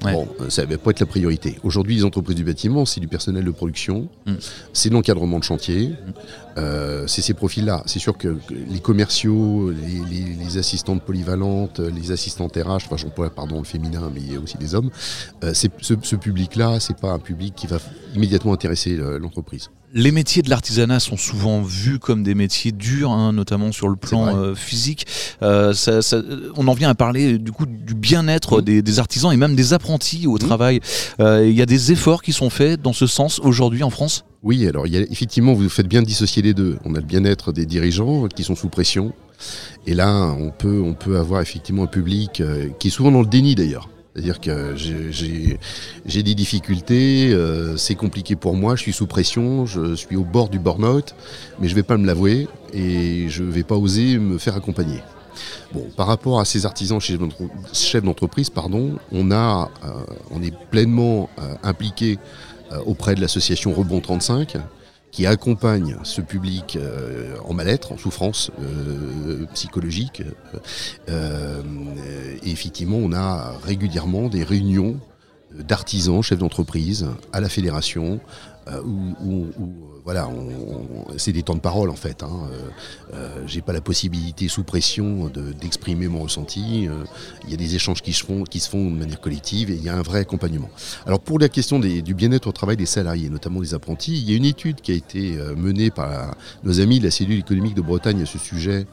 bon, 0.00 0.26
ça 0.48 0.64
ne 0.64 0.70
va 0.70 0.78
pas 0.78 0.90
être 0.90 1.00
la 1.00 1.06
priorité. 1.06 1.58
Aujourd'hui, 1.62 1.96
les 1.96 2.04
entreprises 2.04 2.36
du 2.36 2.44
bâtiment, 2.44 2.86
c'est 2.86 3.00
du 3.00 3.08
personnel 3.08 3.44
de 3.44 3.50
production, 3.50 4.08
mm. 4.26 4.32
c'est 4.72 4.90
l'encadrement 4.90 5.38
de 5.38 5.44
chantier, 5.44 5.88
mm. 5.88 5.94
euh, 6.58 7.06
c'est 7.06 7.20
ces 7.20 7.34
profils-là. 7.34 7.82
C'est 7.84 7.98
sûr 7.98 8.16
que 8.16 8.38
les 8.50 8.80
commerciaux, 8.80 9.70
les, 9.70 10.56
assistantes 10.56 11.02
polyvalentes, 11.02 11.80
les 11.80 12.10
assistantes 12.10 12.56
RH, 12.56 12.86
enfin, 12.86 12.96
j'emploie 12.96 13.30
pardon 13.30 13.58
le 13.58 13.64
féminin, 13.64 14.10
mais 14.14 14.20
il 14.20 14.32
y 14.32 14.36
a 14.36 14.40
aussi 14.40 14.56
des 14.56 14.74
hommes. 14.74 14.90
Euh, 15.44 15.52
ce, 15.54 15.66
ce 15.80 16.16
public-là, 16.16 16.80
c'est 16.80 16.96
pas 16.96 17.12
un 17.12 17.18
public 17.18 17.54
qui 17.54 17.66
va 17.66 17.78
immédiatement 18.14 18.52
intéresser 18.52 18.96
l'entreprise. 18.96 19.70
Les 19.94 20.10
métiers 20.10 20.42
de 20.42 20.48
l'artisanat 20.48 21.00
sont 21.00 21.18
souvent 21.18 21.60
vus 21.60 21.98
comme 21.98 22.22
des 22.22 22.34
métiers 22.34 22.72
durs, 22.72 23.10
hein, 23.10 23.32
notamment 23.32 23.72
sur 23.72 23.88
le 23.88 23.96
plan 23.96 24.36
euh, 24.36 24.54
physique. 24.54 25.06
Euh, 25.42 25.74
on 26.56 26.66
en 26.66 26.72
vient 26.72 26.88
à 26.88 26.94
parler 26.94 27.38
du 27.38 27.52
coup 27.52 27.66
du 27.66 27.94
bien-être 27.94 28.62
mmh. 28.62 28.80
des, 28.82 28.98
artisans 28.98 29.32
et 29.32 29.36
même 29.36 29.54
des 29.54 29.74
apprentis 29.74 30.26
au 30.26 30.36
mmh. 30.36 30.38
travail. 30.38 30.80
Euh, 31.20 31.46
il 31.46 31.54
y 31.54 31.60
a 31.60 31.66
des 31.66 31.92
efforts 31.92 32.22
qui 32.22 32.32
sont 32.32 32.48
faits 32.48 32.80
dans 32.80 32.94
ce 32.94 33.06
sens 33.06 33.38
aujourd'hui 33.40 33.82
en 33.82 33.90
France? 33.90 34.24
Oui, 34.42 34.66
alors 34.66 34.86
il 34.86 34.94
y 34.94 34.96
a, 34.96 35.00
effectivement, 35.00 35.52
vous 35.52 35.68
faites 35.68 35.88
bien 35.88 36.00
de 36.00 36.06
dissocier 36.06 36.42
les 36.42 36.54
deux. 36.54 36.78
On 36.84 36.94
a 36.94 36.98
le 36.98 37.06
bien-être 37.06 37.52
des 37.52 37.66
dirigeants 37.66 38.28
qui 38.28 38.44
sont 38.44 38.56
sous 38.56 38.68
pression. 38.68 39.12
Et 39.86 39.94
là, 39.94 40.34
on 40.38 40.50
peut, 40.50 40.80
on 40.84 40.94
peut 40.94 41.18
avoir 41.18 41.40
effectivement 41.40 41.84
un 41.84 41.88
public 41.88 42.40
euh, 42.40 42.68
qui 42.78 42.88
est 42.88 42.90
souvent 42.90 43.10
dans 43.10 43.20
le 43.20 43.26
déni 43.26 43.54
d'ailleurs. 43.54 43.88
C'est-à-dire 44.14 44.40
que 44.40 44.74
j'ai 44.76 46.22
des 46.22 46.34
difficultés, 46.34 47.32
euh, 47.32 47.78
c'est 47.78 47.94
compliqué 47.94 48.36
pour 48.36 48.54
moi, 48.54 48.76
je 48.76 48.82
suis 48.82 48.92
sous 48.92 49.06
pression, 49.06 49.64
je 49.64 49.94
suis 49.94 50.16
au 50.16 50.24
bord 50.24 50.50
du 50.50 50.58
burn-out, 50.58 51.14
mais 51.58 51.68
je 51.68 51.72
ne 51.72 51.76
vais 51.76 51.82
pas 51.82 51.96
me 51.96 52.06
l'avouer 52.06 52.46
et 52.74 53.30
je 53.30 53.42
ne 53.42 53.50
vais 53.50 53.62
pas 53.62 53.76
oser 53.76 54.18
me 54.18 54.36
faire 54.36 54.54
accompagner. 54.54 55.00
Bon, 55.72 55.86
par 55.96 56.08
rapport 56.08 56.40
à 56.40 56.44
ces 56.44 56.66
artisans 56.66 57.00
chefs 57.00 58.02
d'entreprise, 58.04 58.50
pardon, 58.50 58.98
on, 59.12 59.30
a, 59.30 59.70
euh, 59.82 59.88
on 60.30 60.42
est 60.42 60.54
pleinement 60.70 61.30
euh, 61.38 61.54
impliqué 61.62 62.18
auprès 62.86 63.14
de 63.14 63.20
l'association 63.20 63.74
Rebond 63.74 64.00
35, 64.00 64.56
qui 65.12 65.26
accompagne 65.26 65.98
ce 66.04 66.22
public 66.22 66.76
euh, 66.76 67.36
en 67.44 67.52
mal-être, 67.52 67.92
en 67.92 67.98
souffrance 67.98 68.50
euh, 68.60 69.44
psychologique. 69.52 70.22
Euh, 71.10 71.62
et 72.42 72.50
effectivement, 72.50 72.96
on 72.96 73.12
a 73.12 73.52
régulièrement 73.62 74.28
des 74.28 74.42
réunions 74.42 74.98
d'artisans, 75.58 76.22
chefs 76.22 76.38
d'entreprise, 76.38 77.06
à 77.32 77.40
la 77.40 77.48
fédération, 77.48 78.20
où, 78.84 79.46
voilà, 80.04 80.28
c'est 81.16 81.32
des 81.32 81.42
temps 81.42 81.54
de 81.54 81.60
parole 81.60 81.90
en 81.90 81.96
fait. 81.96 82.22
Hein. 82.22 82.48
Euh, 83.14 83.42
j'ai 83.46 83.60
pas 83.60 83.72
la 83.72 83.80
possibilité 83.80 84.48
sous 84.48 84.64
pression 84.64 85.30
d'exprimer 85.60 86.08
mon 86.08 86.22
ressenti. 86.22 86.88
Il 87.44 87.50
y 87.50 87.54
a 87.54 87.56
des 87.56 87.74
échanges 87.74 88.02
qui 88.02 88.12
se 88.12 88.24
font, 88.24 88.44
qui 88.44 88.60
se 88.60 88.68
font 88.68 88.84
de 88.90 88.96
manière 88.96 89.20
collective 89.20 89.70
et 89.70 89.74
il 89.74 89.82
y 89.82 89.88
a 89.88 89.96
un 89.96 90.02
vrai 90.02 90.20
accompagnement. 90.20 90.70
Alors 91.06 91.20
pour 91.20 91.38
la 91.38 91.48
question 91.48 91.78
du 91.78 92.14
bien-être 92.14 92.48
au 92.48 92.52
travail 92.52 92.76
des 92.76 92.86
salariés, 92.86 93.30
notamment 93.30 93.60
des 93.60 93.74
apprentis, 93.74 94.12
il 94.12 94.30
y 94.30 94.34
a 94.34 94.36
une 94.36 94.44
étude 94.44 94.80
qui 94.80 94.92
a 94.92 94.94
été 94.94 95.36
menée 95.56 95.90
par 95.90 96.34
nos 96.64 96.80
amis 96.80 96.98
de 96.98 97.04
la 97.04 97.10
cellule 97.10 97.38
économique 97.38 97.74
de 97.74 97.82
Bretagne 97.82 98.22
à 98.22 98.26
ce 98.26 98.38
sujet, 98.38 98.86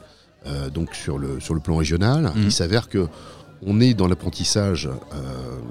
donc 0.72 0.94
sur 0.94 1.18
le 1.18 1.40
sur 1.40 1.54
le 1.54 1.60
plan 1.60 1.76
régional. 1.76 2.32
Il 2.36 2.52
s'avère 2.52 2.88
que 2.88 3.08
on 3.66 3.80
est 3.80 3.94
dans 3.94 4.08
l'apprentissage, 4.08 4.88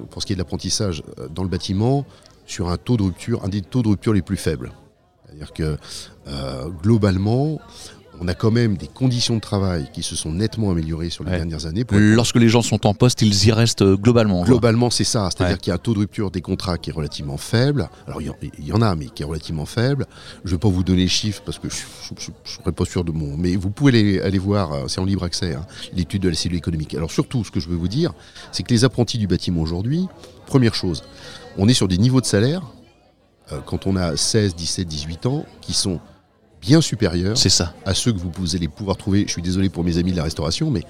pour 0.10 0.22
ce 0.22 0.26
qui 0.28 0.34
est 0.34 0.36
de 0.36 0.42
l'apprentissage 0.42 1.04
dans 1.34 1.44
le 1.44 1.50
bâtiment, 1.50 2.06
sur 2.46 2.70
un 2.70 2.78
taux 2.78 2.98
de 2.98 3.04
rupture, 3.04 3.44
un 3.46 3.50
des 3.50 3.62
taux 3.62 3.84
de 3.84 3.90
rupture 3.90 4.14
les 4.14 4.22
plus 4.22 4.38
faibles. 4.38 4.72
C'est-à-dire 5.26 5.54
que 5.54 5.78
euh, 6.28 6.68
globalement, 6.82 7.60
on 8.22 8.28
a 8.28 8.34
quand 8.34 8.52
même 8.52 8.76
des 8.76 8.88
conditions 8.88 9.36
de 9.36 9.40
travail 9.40 9.90
qui 9.94 10.04
se 10.04 10.16
sont 10.16 10.32
nettement 10.32 10.72
améliorées 10.72 11.10
sur 11.10 11.24
les 11.24 11.32
dernières 11.32 11.66
années. 11.66 11.86
Lorsque 11.92 12.36
les 12.36 12.50
gens 12.50 12.62
sont 12.62 12.86
en 12.86 12.94
poste, 12.94 13.22
ils 13.22 13.48
y 13.48 13.52
restent 13.52 13.82
euh, 13.82 13.96
globalement. 13.96 14.44
Globalement, 14.44 14.90
c'est 14.90 15.04
ça. 15.06 15.30
C'est-à-dire 15.32 15.58
qu'il 15.58 15.72
y 15.72 15.72
a 15.72 15.76
un 15.76 15.80
taux 15.80 15.94
de 15.94 16.00
rupture 16.00 16.30
des 16.30 16.42
contrats 16.42 16.78
qui 16.78 16.90
est 16.90 16.94
relativement 16.94 17.38
faible. 17.38 17.90
Alors, 18.08 18.22
il 18.22 18.66
y, 18.66 18.74
en 18.74 18.82
a, 18.82 18.96
mais 18.96 19.06
qui 19.06 19.24
est 19.24 19.26
relativement 19.26 19.66
faible. 19.66 20.06
Je 20.44 20.50
ne 20.50 20.56
vais 20.56 20.60
pas 20.60 20.70
vous 20.70 20.84
donner 20.84 21.04
les 21.04 21.08
chiffres 21.08 21.42
parce 21.46 21.60
que 21.60 21.70
je 21.70 21.84
ne 22.14 22.20
serais 22.44 22.72
pas 22.72 22.86
sûr 22.86 23.04
de 23.04 23.12
mon. 23.12 23.38
Mais 23.38 23.56
vous 23.56 23.70
pouvez 23.70 24.22
aller, 24.22 24.40
voir, 24.40 24.74
euh, 24.74 24.88
c'est 24.88 25.00
en 25.00 25.06
libre 25.06 25.24
accès, 25.24 25.54
hein, 25.54 25.66
l'étude 25.94 26.24
de 26.24 26.30
la 26.30 26.36
cellule 26.36 26.58
économique. 26.58 26.94
Alors, 26.96 27.12
surtout, 27.12 27.44
ce 27.44 27.52
que 27.52 27.60
je 27.60 27.70
veux 27.70 27.78
vous 27.78 27.88
dire, 27.88 28.14
c'est 28.52 28.64
que 28.64 28.74
les 28.74 28.84
apprentis 28.84 29.18
du 29.18 29.28
bâtiment 29.28 29.62
aujourd'hui, 29.62 30.08
première 30.46 30.76
chose, 30.76 31.04
on 31.58 31.68
est 31.70 31.74
sur 31.74 31.88
des 31.88 31.98
niveaux 31.98 32.22
de 32.22 32.26
salaire, 32.26 32.64
euh, 33.52 33.60
quand 33.66 33.88
on 33.88 33.96
a 33.96 34.18
16, 34.18 34.56
17, 34.56 34.88
18 34.88 35.26
ans, 35.26 35.46
qui 35.62 35.74
sont 35.74 36.00
bien 36.62 36.82
supérieurs 36.82 37.38
ça. 37.38 37.74
à 37.86 37.94
ceux 37.94 38.12
que 38.12 38.20
vous 38.20 38.56
allez 38.56 38.68
pouvoir 38.68 38.98
trouver, 38.98 39.24
je 39.26 39.32
suis 39.32 39.42
désolé 39.42 39.70
pour 39.70 39.84
mes 39.84 39.98
amis 39.98 40.12
de 40.12 40.18
la 40.18 40.24
restauration, 40.24 40.70
mais 40.72 40.84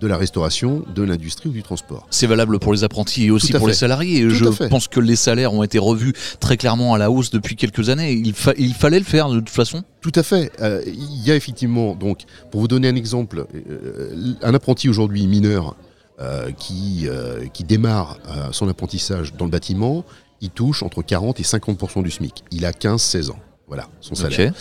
de 0.00 0.06
la 0.06 0.16
restauration, 0.16 0.84
de 0.94 1.02
l'industrie 1.02 1.48
ou 1.48 1.52
du 1.52 1.62
transport. 1.62 2.06
C'est 2.10 2.26
valable 2.26 2.58
pour 2.58 2.72
les 2.72 2.84
apprentis 2.84 3.24
et 3.24 3.30
aussi 3.30 3.52
pour 3.52 3.68
les 3.68 3.74
salariés. 3.74 4.28
je 4.28 4.44
pense 4.68 4.88
que 4.88 5.00
les 5.00 5.16
salaires 5.16 5.52
ont 5.52 5.62
été 5.62 5.78
revus 5.78 6.12
très 6.40 6.56
clairement 6.56 6.94
à 6.94 6.98
la 6.98 7.10
hausse 7.10 7.30
depuis 7.30 7.56
quelques 7.56 7.88
années. 7.88 8.12
Il, 8.12 8.34
fallait 8.74 8.98
le 8.98 9.04
faire 9.04 9.28
de 9.28 9.38
toute 9.38 9.50
façon 9.50 9.82
Tout 10.00 10.12
à 10.14 10.22
fait. 10.22 10.50
Euh, 10.60 10.82
il 10.86 11.22
y 11.24 11.30
a 11.30 11.36
effectivement, 11.36 11.94
donc, 11.94 12.22
pour 12.50 12.60
vous 12.60 12.68
donner 12.68 12.88
un 12.88 12.96
exemple, 12.96 13.46
euh, 13.54 14.34
un 14.42 14.54
apprenti 14.54 14.88
aujourd'hui 14.88 15.26
mineur 15.26 15.76
euh, 16.20 16.52
qui, 16.52 17.08
euh, 17.08 17.48
qui 17.48 17.64
démarre 17.64 18.18
euh, 18.28 18.52
son 18.52 18.68
apprentissage 18.68 19.34
dans 19.34 19.46
le 19.46 19.50
bâtiment, 19.50 20.04
il 20.40 20.50
touche 20.50 20.84
entre 20.84 21.02
40 21.02 21.40
et 21.40 21.42
50% 21.42 22.04
du 22.04 22.10
SMIC. 22.12 22.44
Il 22.52 22.64
a 22.66 22.70
15-16 22.70 23.32
ans. 23.32 23.38
Voilà, 23.66 23.88
son 24.00 24.14
salaire. 24.14 24.52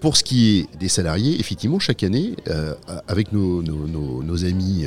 Pour 0.00 0.16
ce 0.16 0.24
qui 0.24 0.58
est 0.58 0.78
des 0.78 0.88
salariés, 0.88 1.38
effectivement, 1.38 1.78
chaque 1.78 2.02
année, 2.02 2.34
avec 3.06 3.32
nos, 3.32 3.62
nos, 3.62 4.44
amis, 4.44 4.86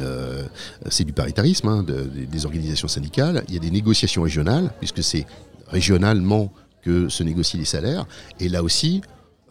c'est 0.90 1.04
du 1.04 1.14
paritarisme, 1.14 1.68
hein, 1.68 1.86
des 1.86 2.46
organisations 2.46 2.88
syndicales, 2.88 3.44
il 3.48 3.54
y 3.54 3.58
a 3.58 3.60
des 3.60 3.70
négociations 3.70 4.24
régionales, 4.24 4.72
puisque 4.80 5.04
c'est 5.04 5.28
régionalement 5.68 6.52
que 6.82 7.10
se 7.10 7.22
négocient 7.22 7.60
les 7.60 7.66
salaires. 7.66 8.08
Et 8.40 8.50
là 8.50 8.64
aussi, 8.64 9.02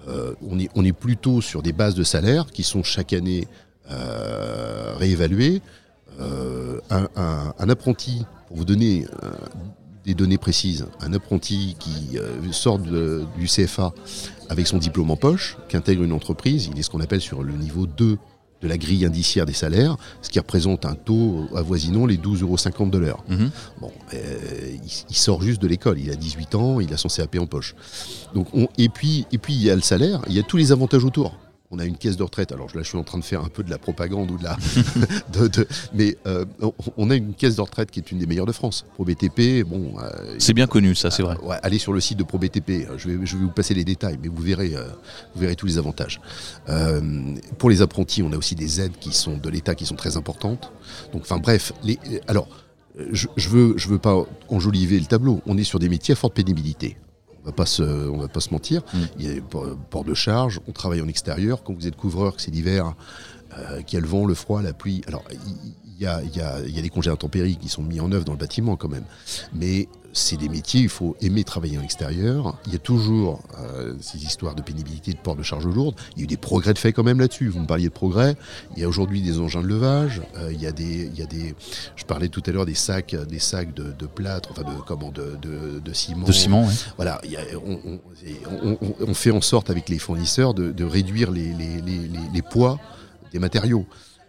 on, 0.07 0.59
est, 0.59 0.69
on 0.75 0.85
est 0.85 0.93
plutôt 0.93 1.41
sur 1.41 1.63
des 1.63 1.73
bases 1.73 1.95
de 1.95 2.03
salaires 2.03 2.47
qui 2.47 2.65
sont 2.65 2.83
chaque 2.83 3.13
année 3.13 3.47
réévaluées. 4.99 5.63
Euh, 6.21 6.81
un, 6.91 7.69
apprenti, 7.69 8.25
pour 8.49 8.57
vous 8.57 8.65
donner 8.65 9.07
euh, 9.23 9.31
des 10.09 10.15
données 10.15 10.39
précises, 10.39 10.87
un 11.01 11.13
apprenti 11.13 11.77
qui 11.79 12.17
euh, 12.17 12.51
sort 12.51 12.79
du 12.79 13.47
CFA 13.47 13.93
avec 14.49 14.67
son 14.67 14.79
diplôme 14.79 15.11
en 15.11 15.17
poche, 15.17 15.59
qui 15.69 15.77
intègre 15.77 16.03
une 16.03 16.13
entreprise, 16.13 16.71
il 16.73 16.79
est 16.79 16.83
ce 16.83 16.89
qu'on 16.89 17.01
appelle 17.01 17.21
sur 17.21 17.43
le 17.43 17.53
niveau 17.53 17.87
2 17.87 18.17
de 18.63 18.67
la 18.67 18.79
grille 18.79 19.05
indiciaire 19.05 19.45
des 19.45 19.53
salaires, 19.53 19.99
ce 20.23 20.31
qui 20.31 20.39
représente 20.39 20.87
un 20.87 20.95
taux 20.95 21.47
avoisinant 21.55 22.07
les 22.07 22.17
12,50 22.17 22.43
euros 22.43 22.91
de 22.91 22.99
l'heure. 22.99 23.23
Mhm. 23.29 23.51
Bon, 23.83 23.93
il, 24.13 25.17
sort 25.17 25.43
juste 25.43 25.61
de 25.61 25.69
l'école, 25.69 26.01
il 26.01 26.11
a 26.11 26.17
18 26.17 26.55
ans, 26.55 26.81
il 26.81 26.93
a 26.95 26.97
son 26.97 27.09
CAP 27.09 27.37
en 27.39 27.47
poche. 27.47 27.77
Donc 28.35 28.49
et, 28.79 28.89
puis, 28.89 29.27
et 29.31 29.37
puis 29.37 29.53
il 29.53 29.63
y 29.63 29.71
a 29.71 29.77
le 29.77 29.83
salaire, 29.83 30.23
il 30.27 30.33
y 30.33 30.39
a 30.39 30.43
tous 30.43 30.57
les 30.57 30.73
avantages 30.73 31.05
autour 31.05 31.37
on 31.71 31.79
a 31.79 31.85
une 31.85 31.97
caisse 31.97 32.17
de 32.17 32.23
retraite. 32.23 32.53
Alors 32.53 32.69
là, 32.75 32.83
je 32.83 32.89
suis 32.89 32.99
en 32.99 33.05
train 33.05 33.19
de 33.19 33.25
faire 33.25 33.43
un 33.43 33.49
peu 33.49 33.63
de 33.63 33.71
la 33.71 33.79
propagande 33.79 34.31
ou 34.31 34.39
de 34.39 34.45
la. 34.45 34.57
mais 35.95 36.17
euh, 36.27 36.45
on 36.97 37.11
a 37.11 37.17
une 37.17 37.35
caisse 37.35 37.57
de 37.57 37.61
retraite 37.61 37.91
qui 37.91 38.01
est 38.01 38.11
une 38.11 38.19
des 38.19 38.27
meilleures 38.27 38.47
de 38.47 38.53
France. 38.53 38.87
ProBTP, 38.95 39.65
bon. 39.65 39.95
Euh, 40.01 40.37
c'est 40.39 40.55
bien 40.55 40.67
connu, 40.67 40.95
ça, 40.95 41.11
c'est 41.11 41.23
vrai. 41.23 41.37
allez 41.63 41.79
sur 41.79 41.93
le 41.93 42.01
site 42.01 42.19
de 42.19 42.25
ProBTP. 42.25 42.89
Je 42.97 43.09
vais, 43.09 43.27
je 43.27 43.37
vais 43.37 43.45
vous 43.45 43.51
passer 43.51 43.75
les 43.75 43.85
détails, 43.85 44.19
mais 44.23 44.29
vous 44.29 44.43
verrez, 44.43 44.75
euh, 44.75 44.85
vous 45.35 45.41
verrez 45.41 45.57
tous 45.57 45.67
les 45.67 45.79
avantages. 45.79 46.21
pour 47.59 47.71
les 47.71 47.83
apprentis, 47.83 48.23
on 48.23 48.33
a 48.33 48.37
aussi 48.37 48.55
des 48.55 48.81
aides 48.81 48.97
qui 48.99 49.13
sont 49.13 49.37
de 49.37 49.49
l'État 49.51 49.75
qui 49.75 49.85
sont 49.85 49.97
très 49.97 50.17
importantes. 50.17 50.73
Donc, 51.13 51.23
enfin, 51.23 51.39
bref. 51.39 51.73
Les, 51.83 51.99
alors, 52.29 52.49
je, 53.13 53.29
je 53.37 53.49
veux, 53.49 53.75
je 53.77 53.89
veux 53.89 53.99
pas 53.99 54.25
enjoliver 54.49 54.99
le 54.99 55.07
tableau. 55.07 55.43
On 55.47 55.59
est 55.59 55.65
sur 55.65 55.79
des 55.79 55.89
métiers 55.89 56.13
à 56.13 56.17
forte 56.17 56.35
pénibilité 56.35 56.97
va 57.49 57.53
pas 57.53 57.67
se, 57.67 57.83
on 57.83 58.19
va 58.19 58.29
pas 58.29 58.41
se 58.41 58.51
mentir. 58.51 58.83
Mm. 58.93 58.99
Il 59.19 59.35
y 59.35 59.39
a 59.39 59.43
port 59.91 60.05
de 60.05 60.15
charge, 60.15 60.61
on 60.69 60.73
travaille 60.73 61.01
en 61.01 61.09
extérieur. 61.09 61.63
Quand 61.63 61.73
vous 61.73 61.87
êtes 61.87 61.97
couvreur, 61.97 62.37
que 62.37 62.43
c'est 62.43 62.51
l'hiver, 62.51 62.95
euh, 63.57 63.83
qu'il 63.83 63.97
y 63.97 63.99
a 63.99 64.03
le 64.03 64.09
vent, 64.09 64.27
le 64.27 64.35
froid, 64.35 64.63
la 64.63 64.73
pluie. 64.73 65.03
Alors, 65.07 65.25
il 65.31 65.88
y 65.99 66.07
a, 66.07 66.23
y, 66.23 66.41
a, 66.41 66.61
y 66.61 66.79
a, 66.79 66.83
des 66.83 66.91
congés 66.91 67.11
intempéries 67.11 67.57
qui 67.57 67.69
sont 67.69 67.83
mis 67.83 68.01
en 68.01 68.11
œuvre 68.13 68.25
dans 68.25 68.33
le 68.33 68.39
bâtiment 68.39 68.77
quand 68.77 68.89
même. 68.89 69.05
Mais 69.53 69.89
c'est 70.13 70.37
des 70.37 70.49
métiers, 70.49 70.81
il 70.83 70.89
faut 70.89 71.17
aimer 71.21 71.45
travailler 71.45 71.79
en 71.79 71.83
extérieur. 71.83 72.57
Il 72.67 72.73
y 72.73 72.77
a 72.77 72.79
toujours 72.79 73.43
euh, 73.59 73.95
ces 74.01 74.19
histoires 74.19 74.55
de 74.55 74.63
pénibilité, 74.63 75.13
de 75.13 75.19
port 75.19 75.37
de 75.37 75.43
charge 75.43 75.67
lourde. 75.67 75.95
Il 76.17 76.21
y 76.21 76.23
a 76.23 76.25
eu 76.25 76.27
des 76.27 76.37
progrès 76.37 76.73
de 76.73 76.79
fait 76.79 76.93
quand 76.93 77.05
même 77.05 77.21
là-dessus. 77.21 77.49
Vous 77.49 77.61
me 77.61 77.67
parliez 77.67 77.89
de 77.89 77.93
progrès. 77.93 78.37
Il 78.77 78.83
y 78.83 78.85
a 78.85 78.89
aujourd'hui 78.89 79.23
des 79.23 79.39
engins 79.39 79.63
de 79.63 79.67
levage. 79.67 80.23
Euh, 80.37 80.53
il, 80.53 80.61
y 80.61 80.67
a 80.67 80.73
des, 80.73 81.11
il 81.13 81.19
y 81.19 81.23
a 81.23 81.27
des, 81.27 81.55
je 81.97 82.05
parlais 82.05 82.29
tout 82.29 82.43
à 82.47 82.51
l'heure 82.51 82.67
des 82.67 82.75
sacs, 82.75 83.15
des 83.15 83.39
sacs 83.39 83.75
de, 83.75 84.07
plâtre, 84.07 84.51
enfin 84.53 84.63
de 84.63 84.81
comment, 84.87 85.11
de, 85.11 85.37
de, 85.41 85.93
ciment. 85.93 86.27
De 86.27 86.33
ciment, 86.33 86.67
oui. 86.67 86.75
Voilà. 86.97 87.21
on, 89.01 89.15
fait 89.15 89.31
en 89.31 89.41
sorte 89.41 89.71
avec 89.71 89.89
les 89.89 89.99
fournisseurs 89.99 90.55
de, 90.55 90.85
réduire 90.85 91.31
les, 91.31 91.53
les, 91.53 91.81
les, 91.81 92.09
les 92.33 92.43
poids 92.43 92.81
des 93.33 93.39
matériaux. 93.39 93.87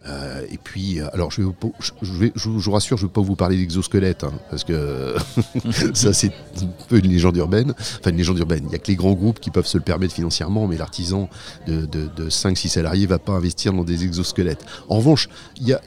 Euh, 0.08 0.46
et 0.50 0.58
puis, 0.58 1.00
euh, 1.00 1.08
alors 1.14 1.30
je, 1.32 1.42
vous 1.42 2.72
rassure, 2.72 2.98
je 2.98 3.04
ne 3.04 3.08
vais 3.08 3.14
pas 3.14 3.22
vous 3.22 3.36
parler 3.36 3.58
d'exosquelette, 3.58 4.24
hein, 4.24 4.32
parce 4.50 4.64
que 4.64 5.16
ça 5.94 6.14
c'est 6.14 6.32
un 6.62 6.68
peu 6.88 7.00
une 7.00 7.10
légende 7.10 7.36
urbaine. 7.38 7.74
Enfin, 8.00 8.12
une 8.12 8.18
légende 8.18 8.40
urbaine. 8.40 8.64
Il 8.64 8.70
n'y 8.70 8.76
a 8.76 8.80
que 8.80 8.88
les 8.88 8.96
grands 8.96 9.14
groupes 9.14 9.40
qui 9.40 9.52
peuvent 9.52 9.68
se 9.68 9.78
le 9.78 9.84
permettre 9.84 10.14
financièrement, 10.14 10.68
mais 10.68 10.78
l'artisan 10.78 11.30
de, 11.68 11.86
de, 11.86 12.30
5-6 12.30 12.70
salariés 12.70 13.04
ne 13.04 13.10
va 13.10 13.20
pas 13.20 13.34
investir 13.34 13.74
dans 13.74 13.84
des 13.84 14.04
exosquelettes. 14.06 14.66
En 14.88 14.98
revanche, 14.98 15.28
euh, 15.68 15.78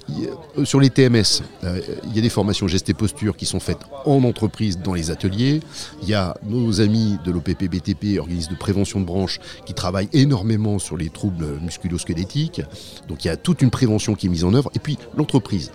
sur 0.65 0.81
les 0.81 0.91
TMS, 0.91 1.43
il 1.63 2.15
y 2.15 2.19
a 2.19 2.23
des 2.23 2.29
formations 2.29 2.69
gestes 2.69 2.91
et 2.91 2.95
posture 2.95 3.37
qui 3.37 3.47
sont 3.47 3.61
faites 3.61 3.81
en 4.05 4.25
entreprise 4.25 4.79
dans 4.79 4.95
les 4.95 5.11
ateliers. 5.11 5.61
Il 6.03 6.09
y 6.09 6.15
a 6.15 6.37
nos 6.45 6.81
amis 6.81 7.19
de 7.25 7.31
l'OPP 7.31 7.65
BTP, 7.65 8.19
organisme 8.19 8.53
de 8.53 8.59
prévention 8.59 9.01
de 9.01 9.07
branche, 9.07 9.41
qui 9.65 9.75
travaillent 9.75 10.11
énormément 10.13 10.79
sur 10.79 10.97
les 10.97 11.09
troubles 11.09 11.59
musculo-squelettiques. 11.61 12.63
Donc 13.09 13.25
il 13.25 13.29
y 13.29 13.31
a 13.31 13.37
toute 13.37 13.63
une 13.63 13.71
prévention 13.71 14.02
qui 14.15 14.27
est 14.27 14.31
mise 14.31 14.45
en 14.45 14.55
œuvre. 14.55 14.71
Et 14.75 14.79
puis 14.79 14.99
l'entreprise, 15.17 15.71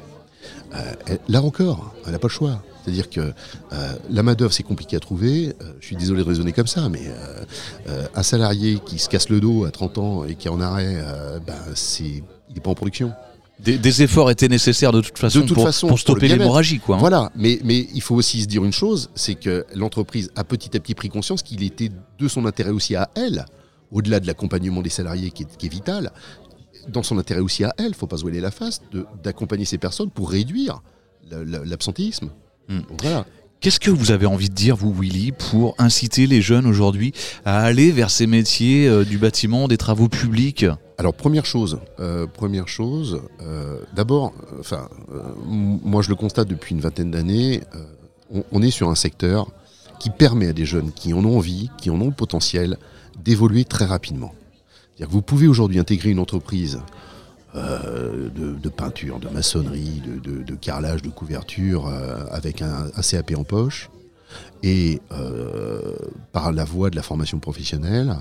euh, 0.76 1.18
là 1.28 1.42
encore, 1.42 1.94
elle 2.06 2.12
n'a 2.12 2.20
pas 2.20 2.28
le 2.28 2.34
choix. 2.34 2.62
C'est-à-dire 2.84 3.10
que 3.10 3.20
euh, 3.20 3.94
la 4.10 4.24
main-d'œuvre, 4.24 4.54
c'est 4.54 4.64
compliqué 4.64 4.96
à 4.96 5.00
trouver. 5.00 5.54
Euh, 5.62 5.74
je 5.82 5.88
suis 5.88 5.96
désolé 5.96 6.24
de 6.24 6.28
raisonner 6.28 6.54
comme 6.54 6.68
ça, 6.68 6.88
mais 6.90 7.02
un 8.16 8.24
salarié 8.24 8.80
qui 8.86 9.00
se 9.00 9.10
casse 9.10 9.30
le 9.30 9.40
dos 9.40 9.66
à 9.66 9.72
30 9.72 9.98
ans 9.98 10.24
et 10.26 10.36
qui 10.36 10.48
est 10.48 10.52
en 10.52 10.62
arrêt, 10.62 10.98
ben, 11.46 11.56
il 12.00 12.24
n'est 12.54 12.62
pas 12.62 12.70
en 12.70 12.76
production. 12.76 13.14
Des, 13.60 14.04
efforts 14.04 14.30
étaient 14.30 14.50
nécessaires 14.50 14.92
de 14.92 15.02
toute 15.02 15.18
façon, 15.18 15.44
pour, 15.46 15.68
pour, 15.88 16.00
stopper 16.00 16.28
l'hémorragie. 16.28 16.80
Hein. 16.90 16.98
Voilà, 17.00 17.32
mais, 17.36 17.60
mais 17.64 17.88
il 17.94 18.02
faut 18.02 18.14
aussi 18.14 18.44
se 18.44 18.48
dire 18.48 18.64
une 18.64 18.72
chose, 18.72 19.10
c'est 19.16 19.34
que 19.34 19.66
l'entreprise 19.74 20.32
a 20.36 20.44
petit 20.44 20.78
à 20.78 20.80
petit 20.80 20.94
pris 20.94 21.10
conscience 21.10 21.42
qu'il 21.42 21.64
était 21.64 21.90
de 22.20 22.28
son 22.28 22.46
intérêt 22.46 22.70
aussi 22.70 22.96
à 22.96 23.10
elle, 23.16 23.46
au-delà 23.92 24.20
de 24.20 24.28
l'accompagnement 24.28 24.84
des 24.84 24.92
salariés 24.92 25.32
qui 25.32 25.44
est, 25.44 25.70
vital, 25.70 26.12
dans 26.88 27.04
son 27.04 27.18
intérêt 27.18 27.42
aussi 27.42 27.64
à 27.64 27.74
elle, 27.78 27.86
il 27.86 27.90
ne 27.90 27.96
faut 27.96 28.08
pas 28.08 28.18
se 28.18 28.22
voiler 28.24 28.40
la 28.40 28.52
face, 28.52 28.82
d'accompagner 29.24 29.66
ces 29.66 29.78
personnes 29.78 30.10
pour 30.10 30.30
réduire 30.30 30.82
l'absentéisme. 31.30 32.30
Hmm. 32.70 32.82
Voilà. 33.02 33.26
Qu'est-ce 33.60 33.80
que 33.80 33.90
vous 33.90 34.12
avez 34.12 34.28
envie 34.28 34.50
de 34.50 34.54
dire, 34.54 34.76
vous, 34.76 34.94
Willy, 34.94 35.32
pour 35.32 35.74
inciter 35.80 36.28
les 36.28 36.42
jeunes 36.42 36.68
aujourd'hui 36.68 37.14
à 37.44 37.64
aller 37.64 37.92
vers 37.92 38.12
ces 38.12 38.28
métiers 38.28 38.88
euh, 38.88 39.04
du 39.04 39.18
bâtiment, 39.18 39.68
des 39.68 39.78
travaux 39.78 40.10
publics? 40.10 40.66
Alors 41.00 41.16
première 41.16 41.46
chose, 41.46 41.80
euh, 42.00 42.28
première 42.28 42.68
chose, 42.68 43.22
euh, 43.42 43.80
d'abord, 43.96 44.34
enfin, 44.60 44.90
moi 45.46 46.02
je 46.04 46.10
le 46.10 46.16
constate 46.16 46.48
depuis 46.48 46.76
une 46.76 46.82
vingtaine 46.82 47.12
d'années, 47.12 47.62
on, 48.52 48.62
est 48.62 48.72
sur 48.72 48.90
un 48.90 48.96
secteur 48.96 49.48
qui 50.00 50.10
permet 50.12 50.48
à 50.48 50.54
des 50.54 50.66
jeunes 50.66 50.92
qui 50.92 51.14
en 51.14 51.24
ont 51.24 51.38
envie, 51.38 51.70
qui 51.78 51.90
en 51.90 52.00
ont 52.02 52.08
le 52.08 52.12
potentiel, 52.12 52.78
d'évoluer 53.24 53.64
très 53.64 53.86
rapidement. 53.86 54.34
Vous 55.06 55.22
pouvez 55.22 55.48
aujourd'hui 55.48 55.80
intégrer 55.80 56.10
une 56.10 56.20
entreprise 56.20 56.80
euh, 57.56 58.30
de, 58.30 58.70
peinture, 58.70 59.20
de 59.20 59.30
maçonnerie, 59.30 60.02
de, 60.24 60.56
carrelage, 60.56 61.02
de 61.02 61.10
couverture, 61.10 61.88
euh, 61.88 62.26
avec 62.32 62.62
un, 62.62 62.90
CAP 63.02 63.34
en 63.36 63.44
poche, 63.44 63.90
et 64.64 65.02
euh, 65.12 65.96
par 66.34 66.52
la 66.52 66.66
voie 66.66 66.90
de 66.90 66.96
la 66.96 67.02
formation 67.02 67.40
professionnelle, 67.40 68.18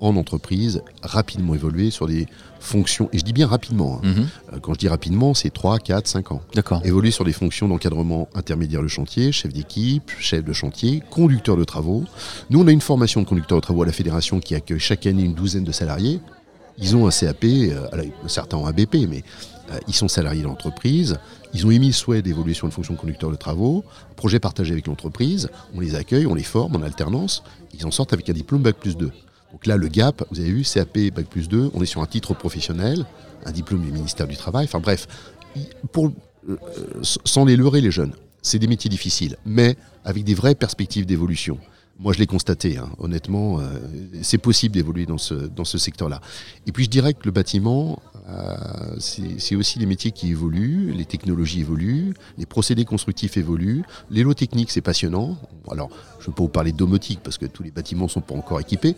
en 0.00 0.16
entreprise, 0.16 0.82
rapidement 1.02 1.54
évoluer 1.54 1.90
sur 1.90 2.06
des 2.06 2.26
fonctions, 2.58 3.08
et 3.12 3.18
je 3.18 3.24
dis 3.24 3.32
bien 3.32 3.46
rapidement, 3.46 4.00
hein. 4.02 4.14
mhm. 4.52 4.60
quand 4.60 4.74
je 4.74 4.78
dis 4.78 4.88
rapidement, 4.88 5.34
c'est 5.34 5.50
3, 5.50 5.78
4, 5.78 6.06
5 6.06 6.32
ans. 6.32 6.40
D'accord. 6.54 6.80
Évoluer 6.84 7.10
sur 7.10 7.24
des 7.24 7.32
fonctions 7.32 7.68
d'encadrement 7.68 8.28
intermédiaire 8.34 8.82
de 8.82 8.88
chantier, 8.88 9.32
chef 9.32 9.52
d'équipe, 9.52 10.10
chef 10.18 10.44
de 10.44 10.52
chantier, 10.52 11.02
conducteur 11.10 11.56
de 11.56 11.64
travaux. 11.64 12.04
Nous, 12.50 12.62
on 12.62 12.66
a 12.66 12.72
une 12.72 12.80
formation 12.80 13.20
de 13.20 13.26
conducteur 13.26 13.58
de 13.58 13.62
travaux 13.62 13.82
à 13.82 13.86
la 13.86 13.92
fédération 13.92 14.40
qui 14.40 14.54
accueille 14.54 14.78
chaque 14.78 15.06
année 15.06 15.24
une 15.24 15.34
douzaine 15.34 15.64
de 15.64 15.72
salariés. 15.72 16.20
Ils 16.78 16.96
ont 16.96 17.06
un 17.06 17.10
CAP, 17.10 17.44
euh, 17.44 17.88
certains 18.28 18.56
ont 18.56 18.66
un 18.66 18.72
BP, 18.72 19.06
mais 19.08 19.22
euh, 19.70 19.78
ils 19.88 19.94
sont 19.94 20.08
salariés 20.08 20.42
de 20.42 20.46
l'entreprise. 20.46 21.18
Ils 21.54 21.66
ont 21.66 21.70
émis 21.70 21.88
le 21.88 21.92
souhait 21.92 22.22
d'évoluer 22.22 22.54
sur 22.54 22.66
une 22.66 22.72
fonction 22.72 22.94
de 22.94 22.98
conducteur 22.98 23.30
de 23.30 23.36
travaux, 23.36 23.84
projet 24.16 24.40
partagé 24.40 24.72
avec 24.72 24.86
l'entreprise. 24.86 25.50
On 25.74 25.80
les 25.80 25.94
accueille, 25.94 26.26
on 26.26 26.34
les 26.34 26.42
forme 26.42 26.76
en 26.76 26.82
alternance. 26.82 27.42
Ils 27.74 27.86
en 27.86 27.90
sortent 27.90 28.12
avec 28.12 28.28
un 28.30 28.32
diplôme 28.32 28.62
Bac 28.62 28.76
plus 28.76 28.96
2. 28.96 29.10
Donc 29.52 29.66
là, 29.66 29.76
le 29.76 29.88
gap, 29.88 30.24
vous 30.30 30.40
avez 30.40 30.50
vu, 30.50 30.62
CAP 30.64 30.98
Bac 31.14 31.26
plus 31.26 31.48
2, 31.48 31.70
on 31.74 31.82
est 31.82 31.86
sur 31.86 32.00
un 32.00 32.06
titre 32.06 32.34
professionnel, 32.34 33.04
un 33.44 33.52
diplôme 33.52 33.82
du 33.82 33.92
ministère 33.92 34.26
du 34.26 34.36
Travail. 34.36 34.64
Enfin 34.64 34.80
bref, 34.80 35.06
pour, 35.92 36.10
euh, 36.48 36.56
sans 37.02 37.44
les 37.44 37.56
leurrer 37.56 37.80
les 37.80 37.90
jeunes, 37.90 38.12
c'est 38.40 38.58
des 38.58 38.66
métiers 38.66 38.90
difficiles, 38.90 39.36
mais 39.44 39.76
avec 40.04 40.24
des 40.24 40.34
vraies 40.34 40.54
perspectives 40.54 41.06
d'évolution. 41.06 41.58
Moi, 42.02 42.12
je 42.12 42.18
l'ai 42.18 42.26
constaté, 42.26 42.78
hein. 42.78 42.90
honnêtement, 42.98 43.60
euh, 43.60 43.78
c'est 44.22 44.38
possible 44.38 44.74
d'évoluer 44.74 45.06
dans 45.06 45.18
ce, 45.18 45.34
dans 45.34 45.64
ce 45.64 45.78
secteur-là. 45.78 46.20
Et 46.66 46.72
puis, 46.72 46.84
je 46.84 46.90
dirais 46.90 47.14
que 47.14 47.20
le 47.24 47.30
bâtiment, 47.30 48.02
euh, 48.28 48.96
c'est 48.98 49.54
aussi 49.54 49.78
les 49.78 49.86
métiers 49.86 50.10
qui 50.10 50.30
évoluent, 50.32 50.92
les 50.92 51.04
technologies 51.04 51.60
évoluent, 51.60 52.14
les 52.38 52.46
procédés 52.46 52.84
constructifs 52.84 53.36
évoluent, 53.36 53.84
les 54.10 54.24
lots 54.24 54.34
techniques, 54.34 54.72
c'est 54.72 54.80
passionnant. 54.80 55.38
Alors, 55.70 55.90
je 56.18 56.24
ne 56.24 56.26
veux 56.26 56.32
pas 56.32 56.42
vous 56.42 56.48
parler 56.48 56.72
de 56.72 56.76
domotique 56.76 57.20
parce 57.22 57.38
que 57.38 57.46
tous 57.46 57.62
les 57.62 57.70
bâtiments 57.70 58.06
ne 58.06 58.10
sont 58.10 58.20
pas 58.20 58.34
encore 58.34 58.58
équipés. 58.58 58.96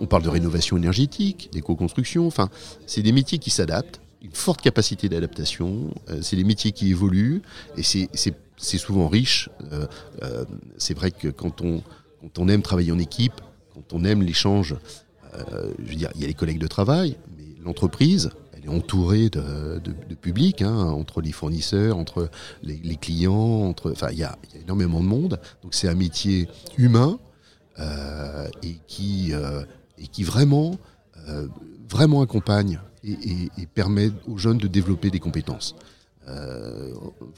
On 0.00 0.06
parle 0.06 0.22
de 0.22 0.30
rénovation 0.30 0.78
énergétique, 0.78 1.50
d'éco-construction, 1.52 2.26
enfin, 2.26 2.48
c'est 2.86 3.02
des 3.02 3.12
métiers 3.12 3.38
qui 3.38 3.50
s'adaptent, 3.50 4.00
une 4.22 4.32
forte 4.32 4.62
capacité 4.62 5.10
d'adaptation, 5.10 5.92
euh, 6.08 6.20
c'est 6.22 6.36
des 6.36 6.44
métiers 6.44 6.72
qui 6.72 6.88
évoluent 6.88 7.42
et 7.76 7.82
c'est 7.82 8.08
souvent 8.78 9.08
riche. 9.08 9.50
c'est 10.78 10.94
vrai 10.94 11.10
que 11.10 11.28
quand 11.28 11.60
on 11.60 11.82
quand 12.20 12.38
on 12.38 12.48
aime 12.48 12.62
travailler 12.62 12.92
en 12.92 12.98
équipe, 12.98 13.40
quand 13.74 13.92
on 13.92 14.04
aime 14.04 14.22
l'échange, 14.22 14.76
euh, 15.34 15.72
je 15.78 15.90
veux 15.90 15.94
dire, 15.96 16.10
il 16.14 16.20
y 16.20 16.24
a 16.24 16.28
les 16.28 16.34
collègues 16.34 16.58
de 16.58 16.66
travail, 16.66 17.16
mais 17.36 17.44
l'entreprise, 17.64 18.30
elle 18.52 18.64
est 18.64 18.68
entourée 18.68 19.30
de, 19.30 19.80
public, 20.20 20.62
hein, 20.62 20.76
entre 20.76 21.20
les 21.20 21.32
fournisseurs, 21.32 21.96
entre 21.96 22.28
les, 22.62 22.96
clients, 22.96 23.34
entre, 23.34 23.94
il 24.10 24.18
y, 24.18 24.24
a, 24.24 24.36
énormément 24.60 25.00
de 25.00 25.06
monde. 25.06 25.40
Donc 25.62 25.74
c'est 25.74 25.88
un 25.88 25.94
métier 25.94 26.48
humain 26.76 27.18
euh, 27.78 28.48
et 28.62 28.76
qui 28.86 29.32
euh, 29.32 29.62
et 29.98 30.06
qui 30.06 30.22
vraiment 30.22 30.78
vraiment 31.90 32.22
accompagne 32.22 32.80
et, 33.04 33.66
permet 33.74 34.10
aux 34.26 34.38
jeunes 34.38 34.58
de 34.58 34.66
développer 34.66 35.10
des 35.10 35.20
compétences. 35.20 35.74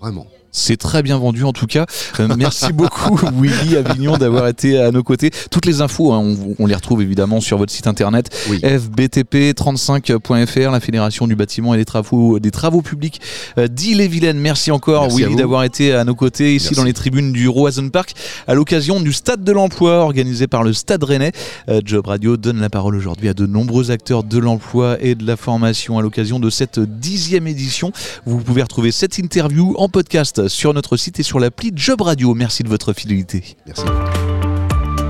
Vraiment. 0.00 0.26
C'est 0.52 0.76
très 0.76 1.02
bien 1.02 1.18
vendu 1.18 1.42
en 1.44 1.52
tout 1.52 1.66
cas. 1.66 1.86
Euh, 2.18 2.26
merci 2.36 2.72
beaucoup 2.72 3.16
Willy 3.40 3.76
Avignon 3.76 4.16
d'avoir 4.16 4.48
été 4.48 4.76
à 4.78 4.90
nos 4.90 5.04
côtés. 5.04 5.30
Toutes 5.50 5.66
les 5.66 5.80
infos, 5.80 6.12
hein, 6.12 6.34
on, 6.58 6.66
les 6.66 6.74
retrouve 6.74 7.00
évidemment 7.02 7.40
sur 7.40 7.56
votre 7.58 7.72
site 7.72 7.86
internet 7.86 8.36
fbtp35.fr, 8.48 10.72
la 10.72 10.80
Fédération 10.80 11.28
du 11.28 11.36
bâtiment 11.36 11.74
et 11.74 11.76
des 11.76 11.84
travaux, 11.84 12.40
des 12.40 12.50
travaux 12.50 12.82
publics 12.82 13.20
euh, 13.58 13.68
d'Ille-et-Vilaine. 13.68 14.38
Merci 14.38 14.72
encore 14.72 15.08
Willy 15.08 15.36
d'avoir 15.36 15.62
été 15.64 15.94
à 15.94 16.04
nos 16.04 16.16
côtés 16.16 16.54
ici 16.54 16.74
dans 16.74 16.84
les 16.84 16.94
tribunes 16.94 17.32
du 17.32 17.48
Roison 17.48 17.88
Park 17.90 18.14
à 18.48 18.54
l'occasion 18.54 19.00
du 19.00 19.12
Stade 19.12 19.44
de 19.44 19.52
l'Emploi 19.52 19.98
organisé 19.98 20.48
par 20.48 20.64
le 20.64 20.72
Stade 20.72 21.04
Rennais. 21.04 21.32
Euh, 21.68 21.80
Job 21.84 22.06
Radio 22.06 22.36
donne 22.36 22.60
la 22.60 22.70
parole 22.70 22.96
aujourd'hui 22.96 23.28
à 23.28 23.34
de 23.34 23.46
nombreux 23.46 23.92
acteurs 23.92 24.24
de 24.24 24.38
l'emploi 24.38 24.96
et 25.00 25.14
de 25.14 25.26
la 25.26 25.36
formation 25.36 25.98
à 25.98 26.02
l'occasion 26.02 26.40
de 26.40 26.50
cette 26.50 26.80
dixième 26.80 27.46
édition. 27.46 27.92
Vous 28.26 28.38
pouvez 28.38 28.62
retrouver 28.62 28.79
cette 28.88 29.18
interview 29.18 29.74
en 29.76 29.88
podcast 29.90 30.48
sur 30.48 30.72
notre 30.72 30.96
site 30.96 31.20
et 31.20 31.22
sur 31.22 31.38
l'appli 31.38 31.70
Job 31.74 32.00
Radio. 32.00 32.34
Merci 32.34 32.62
de 32.62 32.68
votre 32.68 32.94
fidélité. 32.94 33.56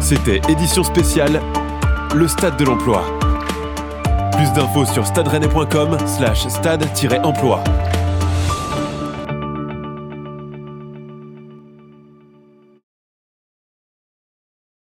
C'était 0.01 0.41
édition 0.49 0.83
spéciale, 0.83 1.41
le 2.15 2.27
stade 2.27 2.57
de 2.57 2.65
l'emploi. 2.65 3.05
Plus 4.33 4.51
d'infos 4.53 4.87
sur 4.87 5.07
stade 5.07 5.29
slash 6.07 6.49
stade-emploi. 6.49 7.63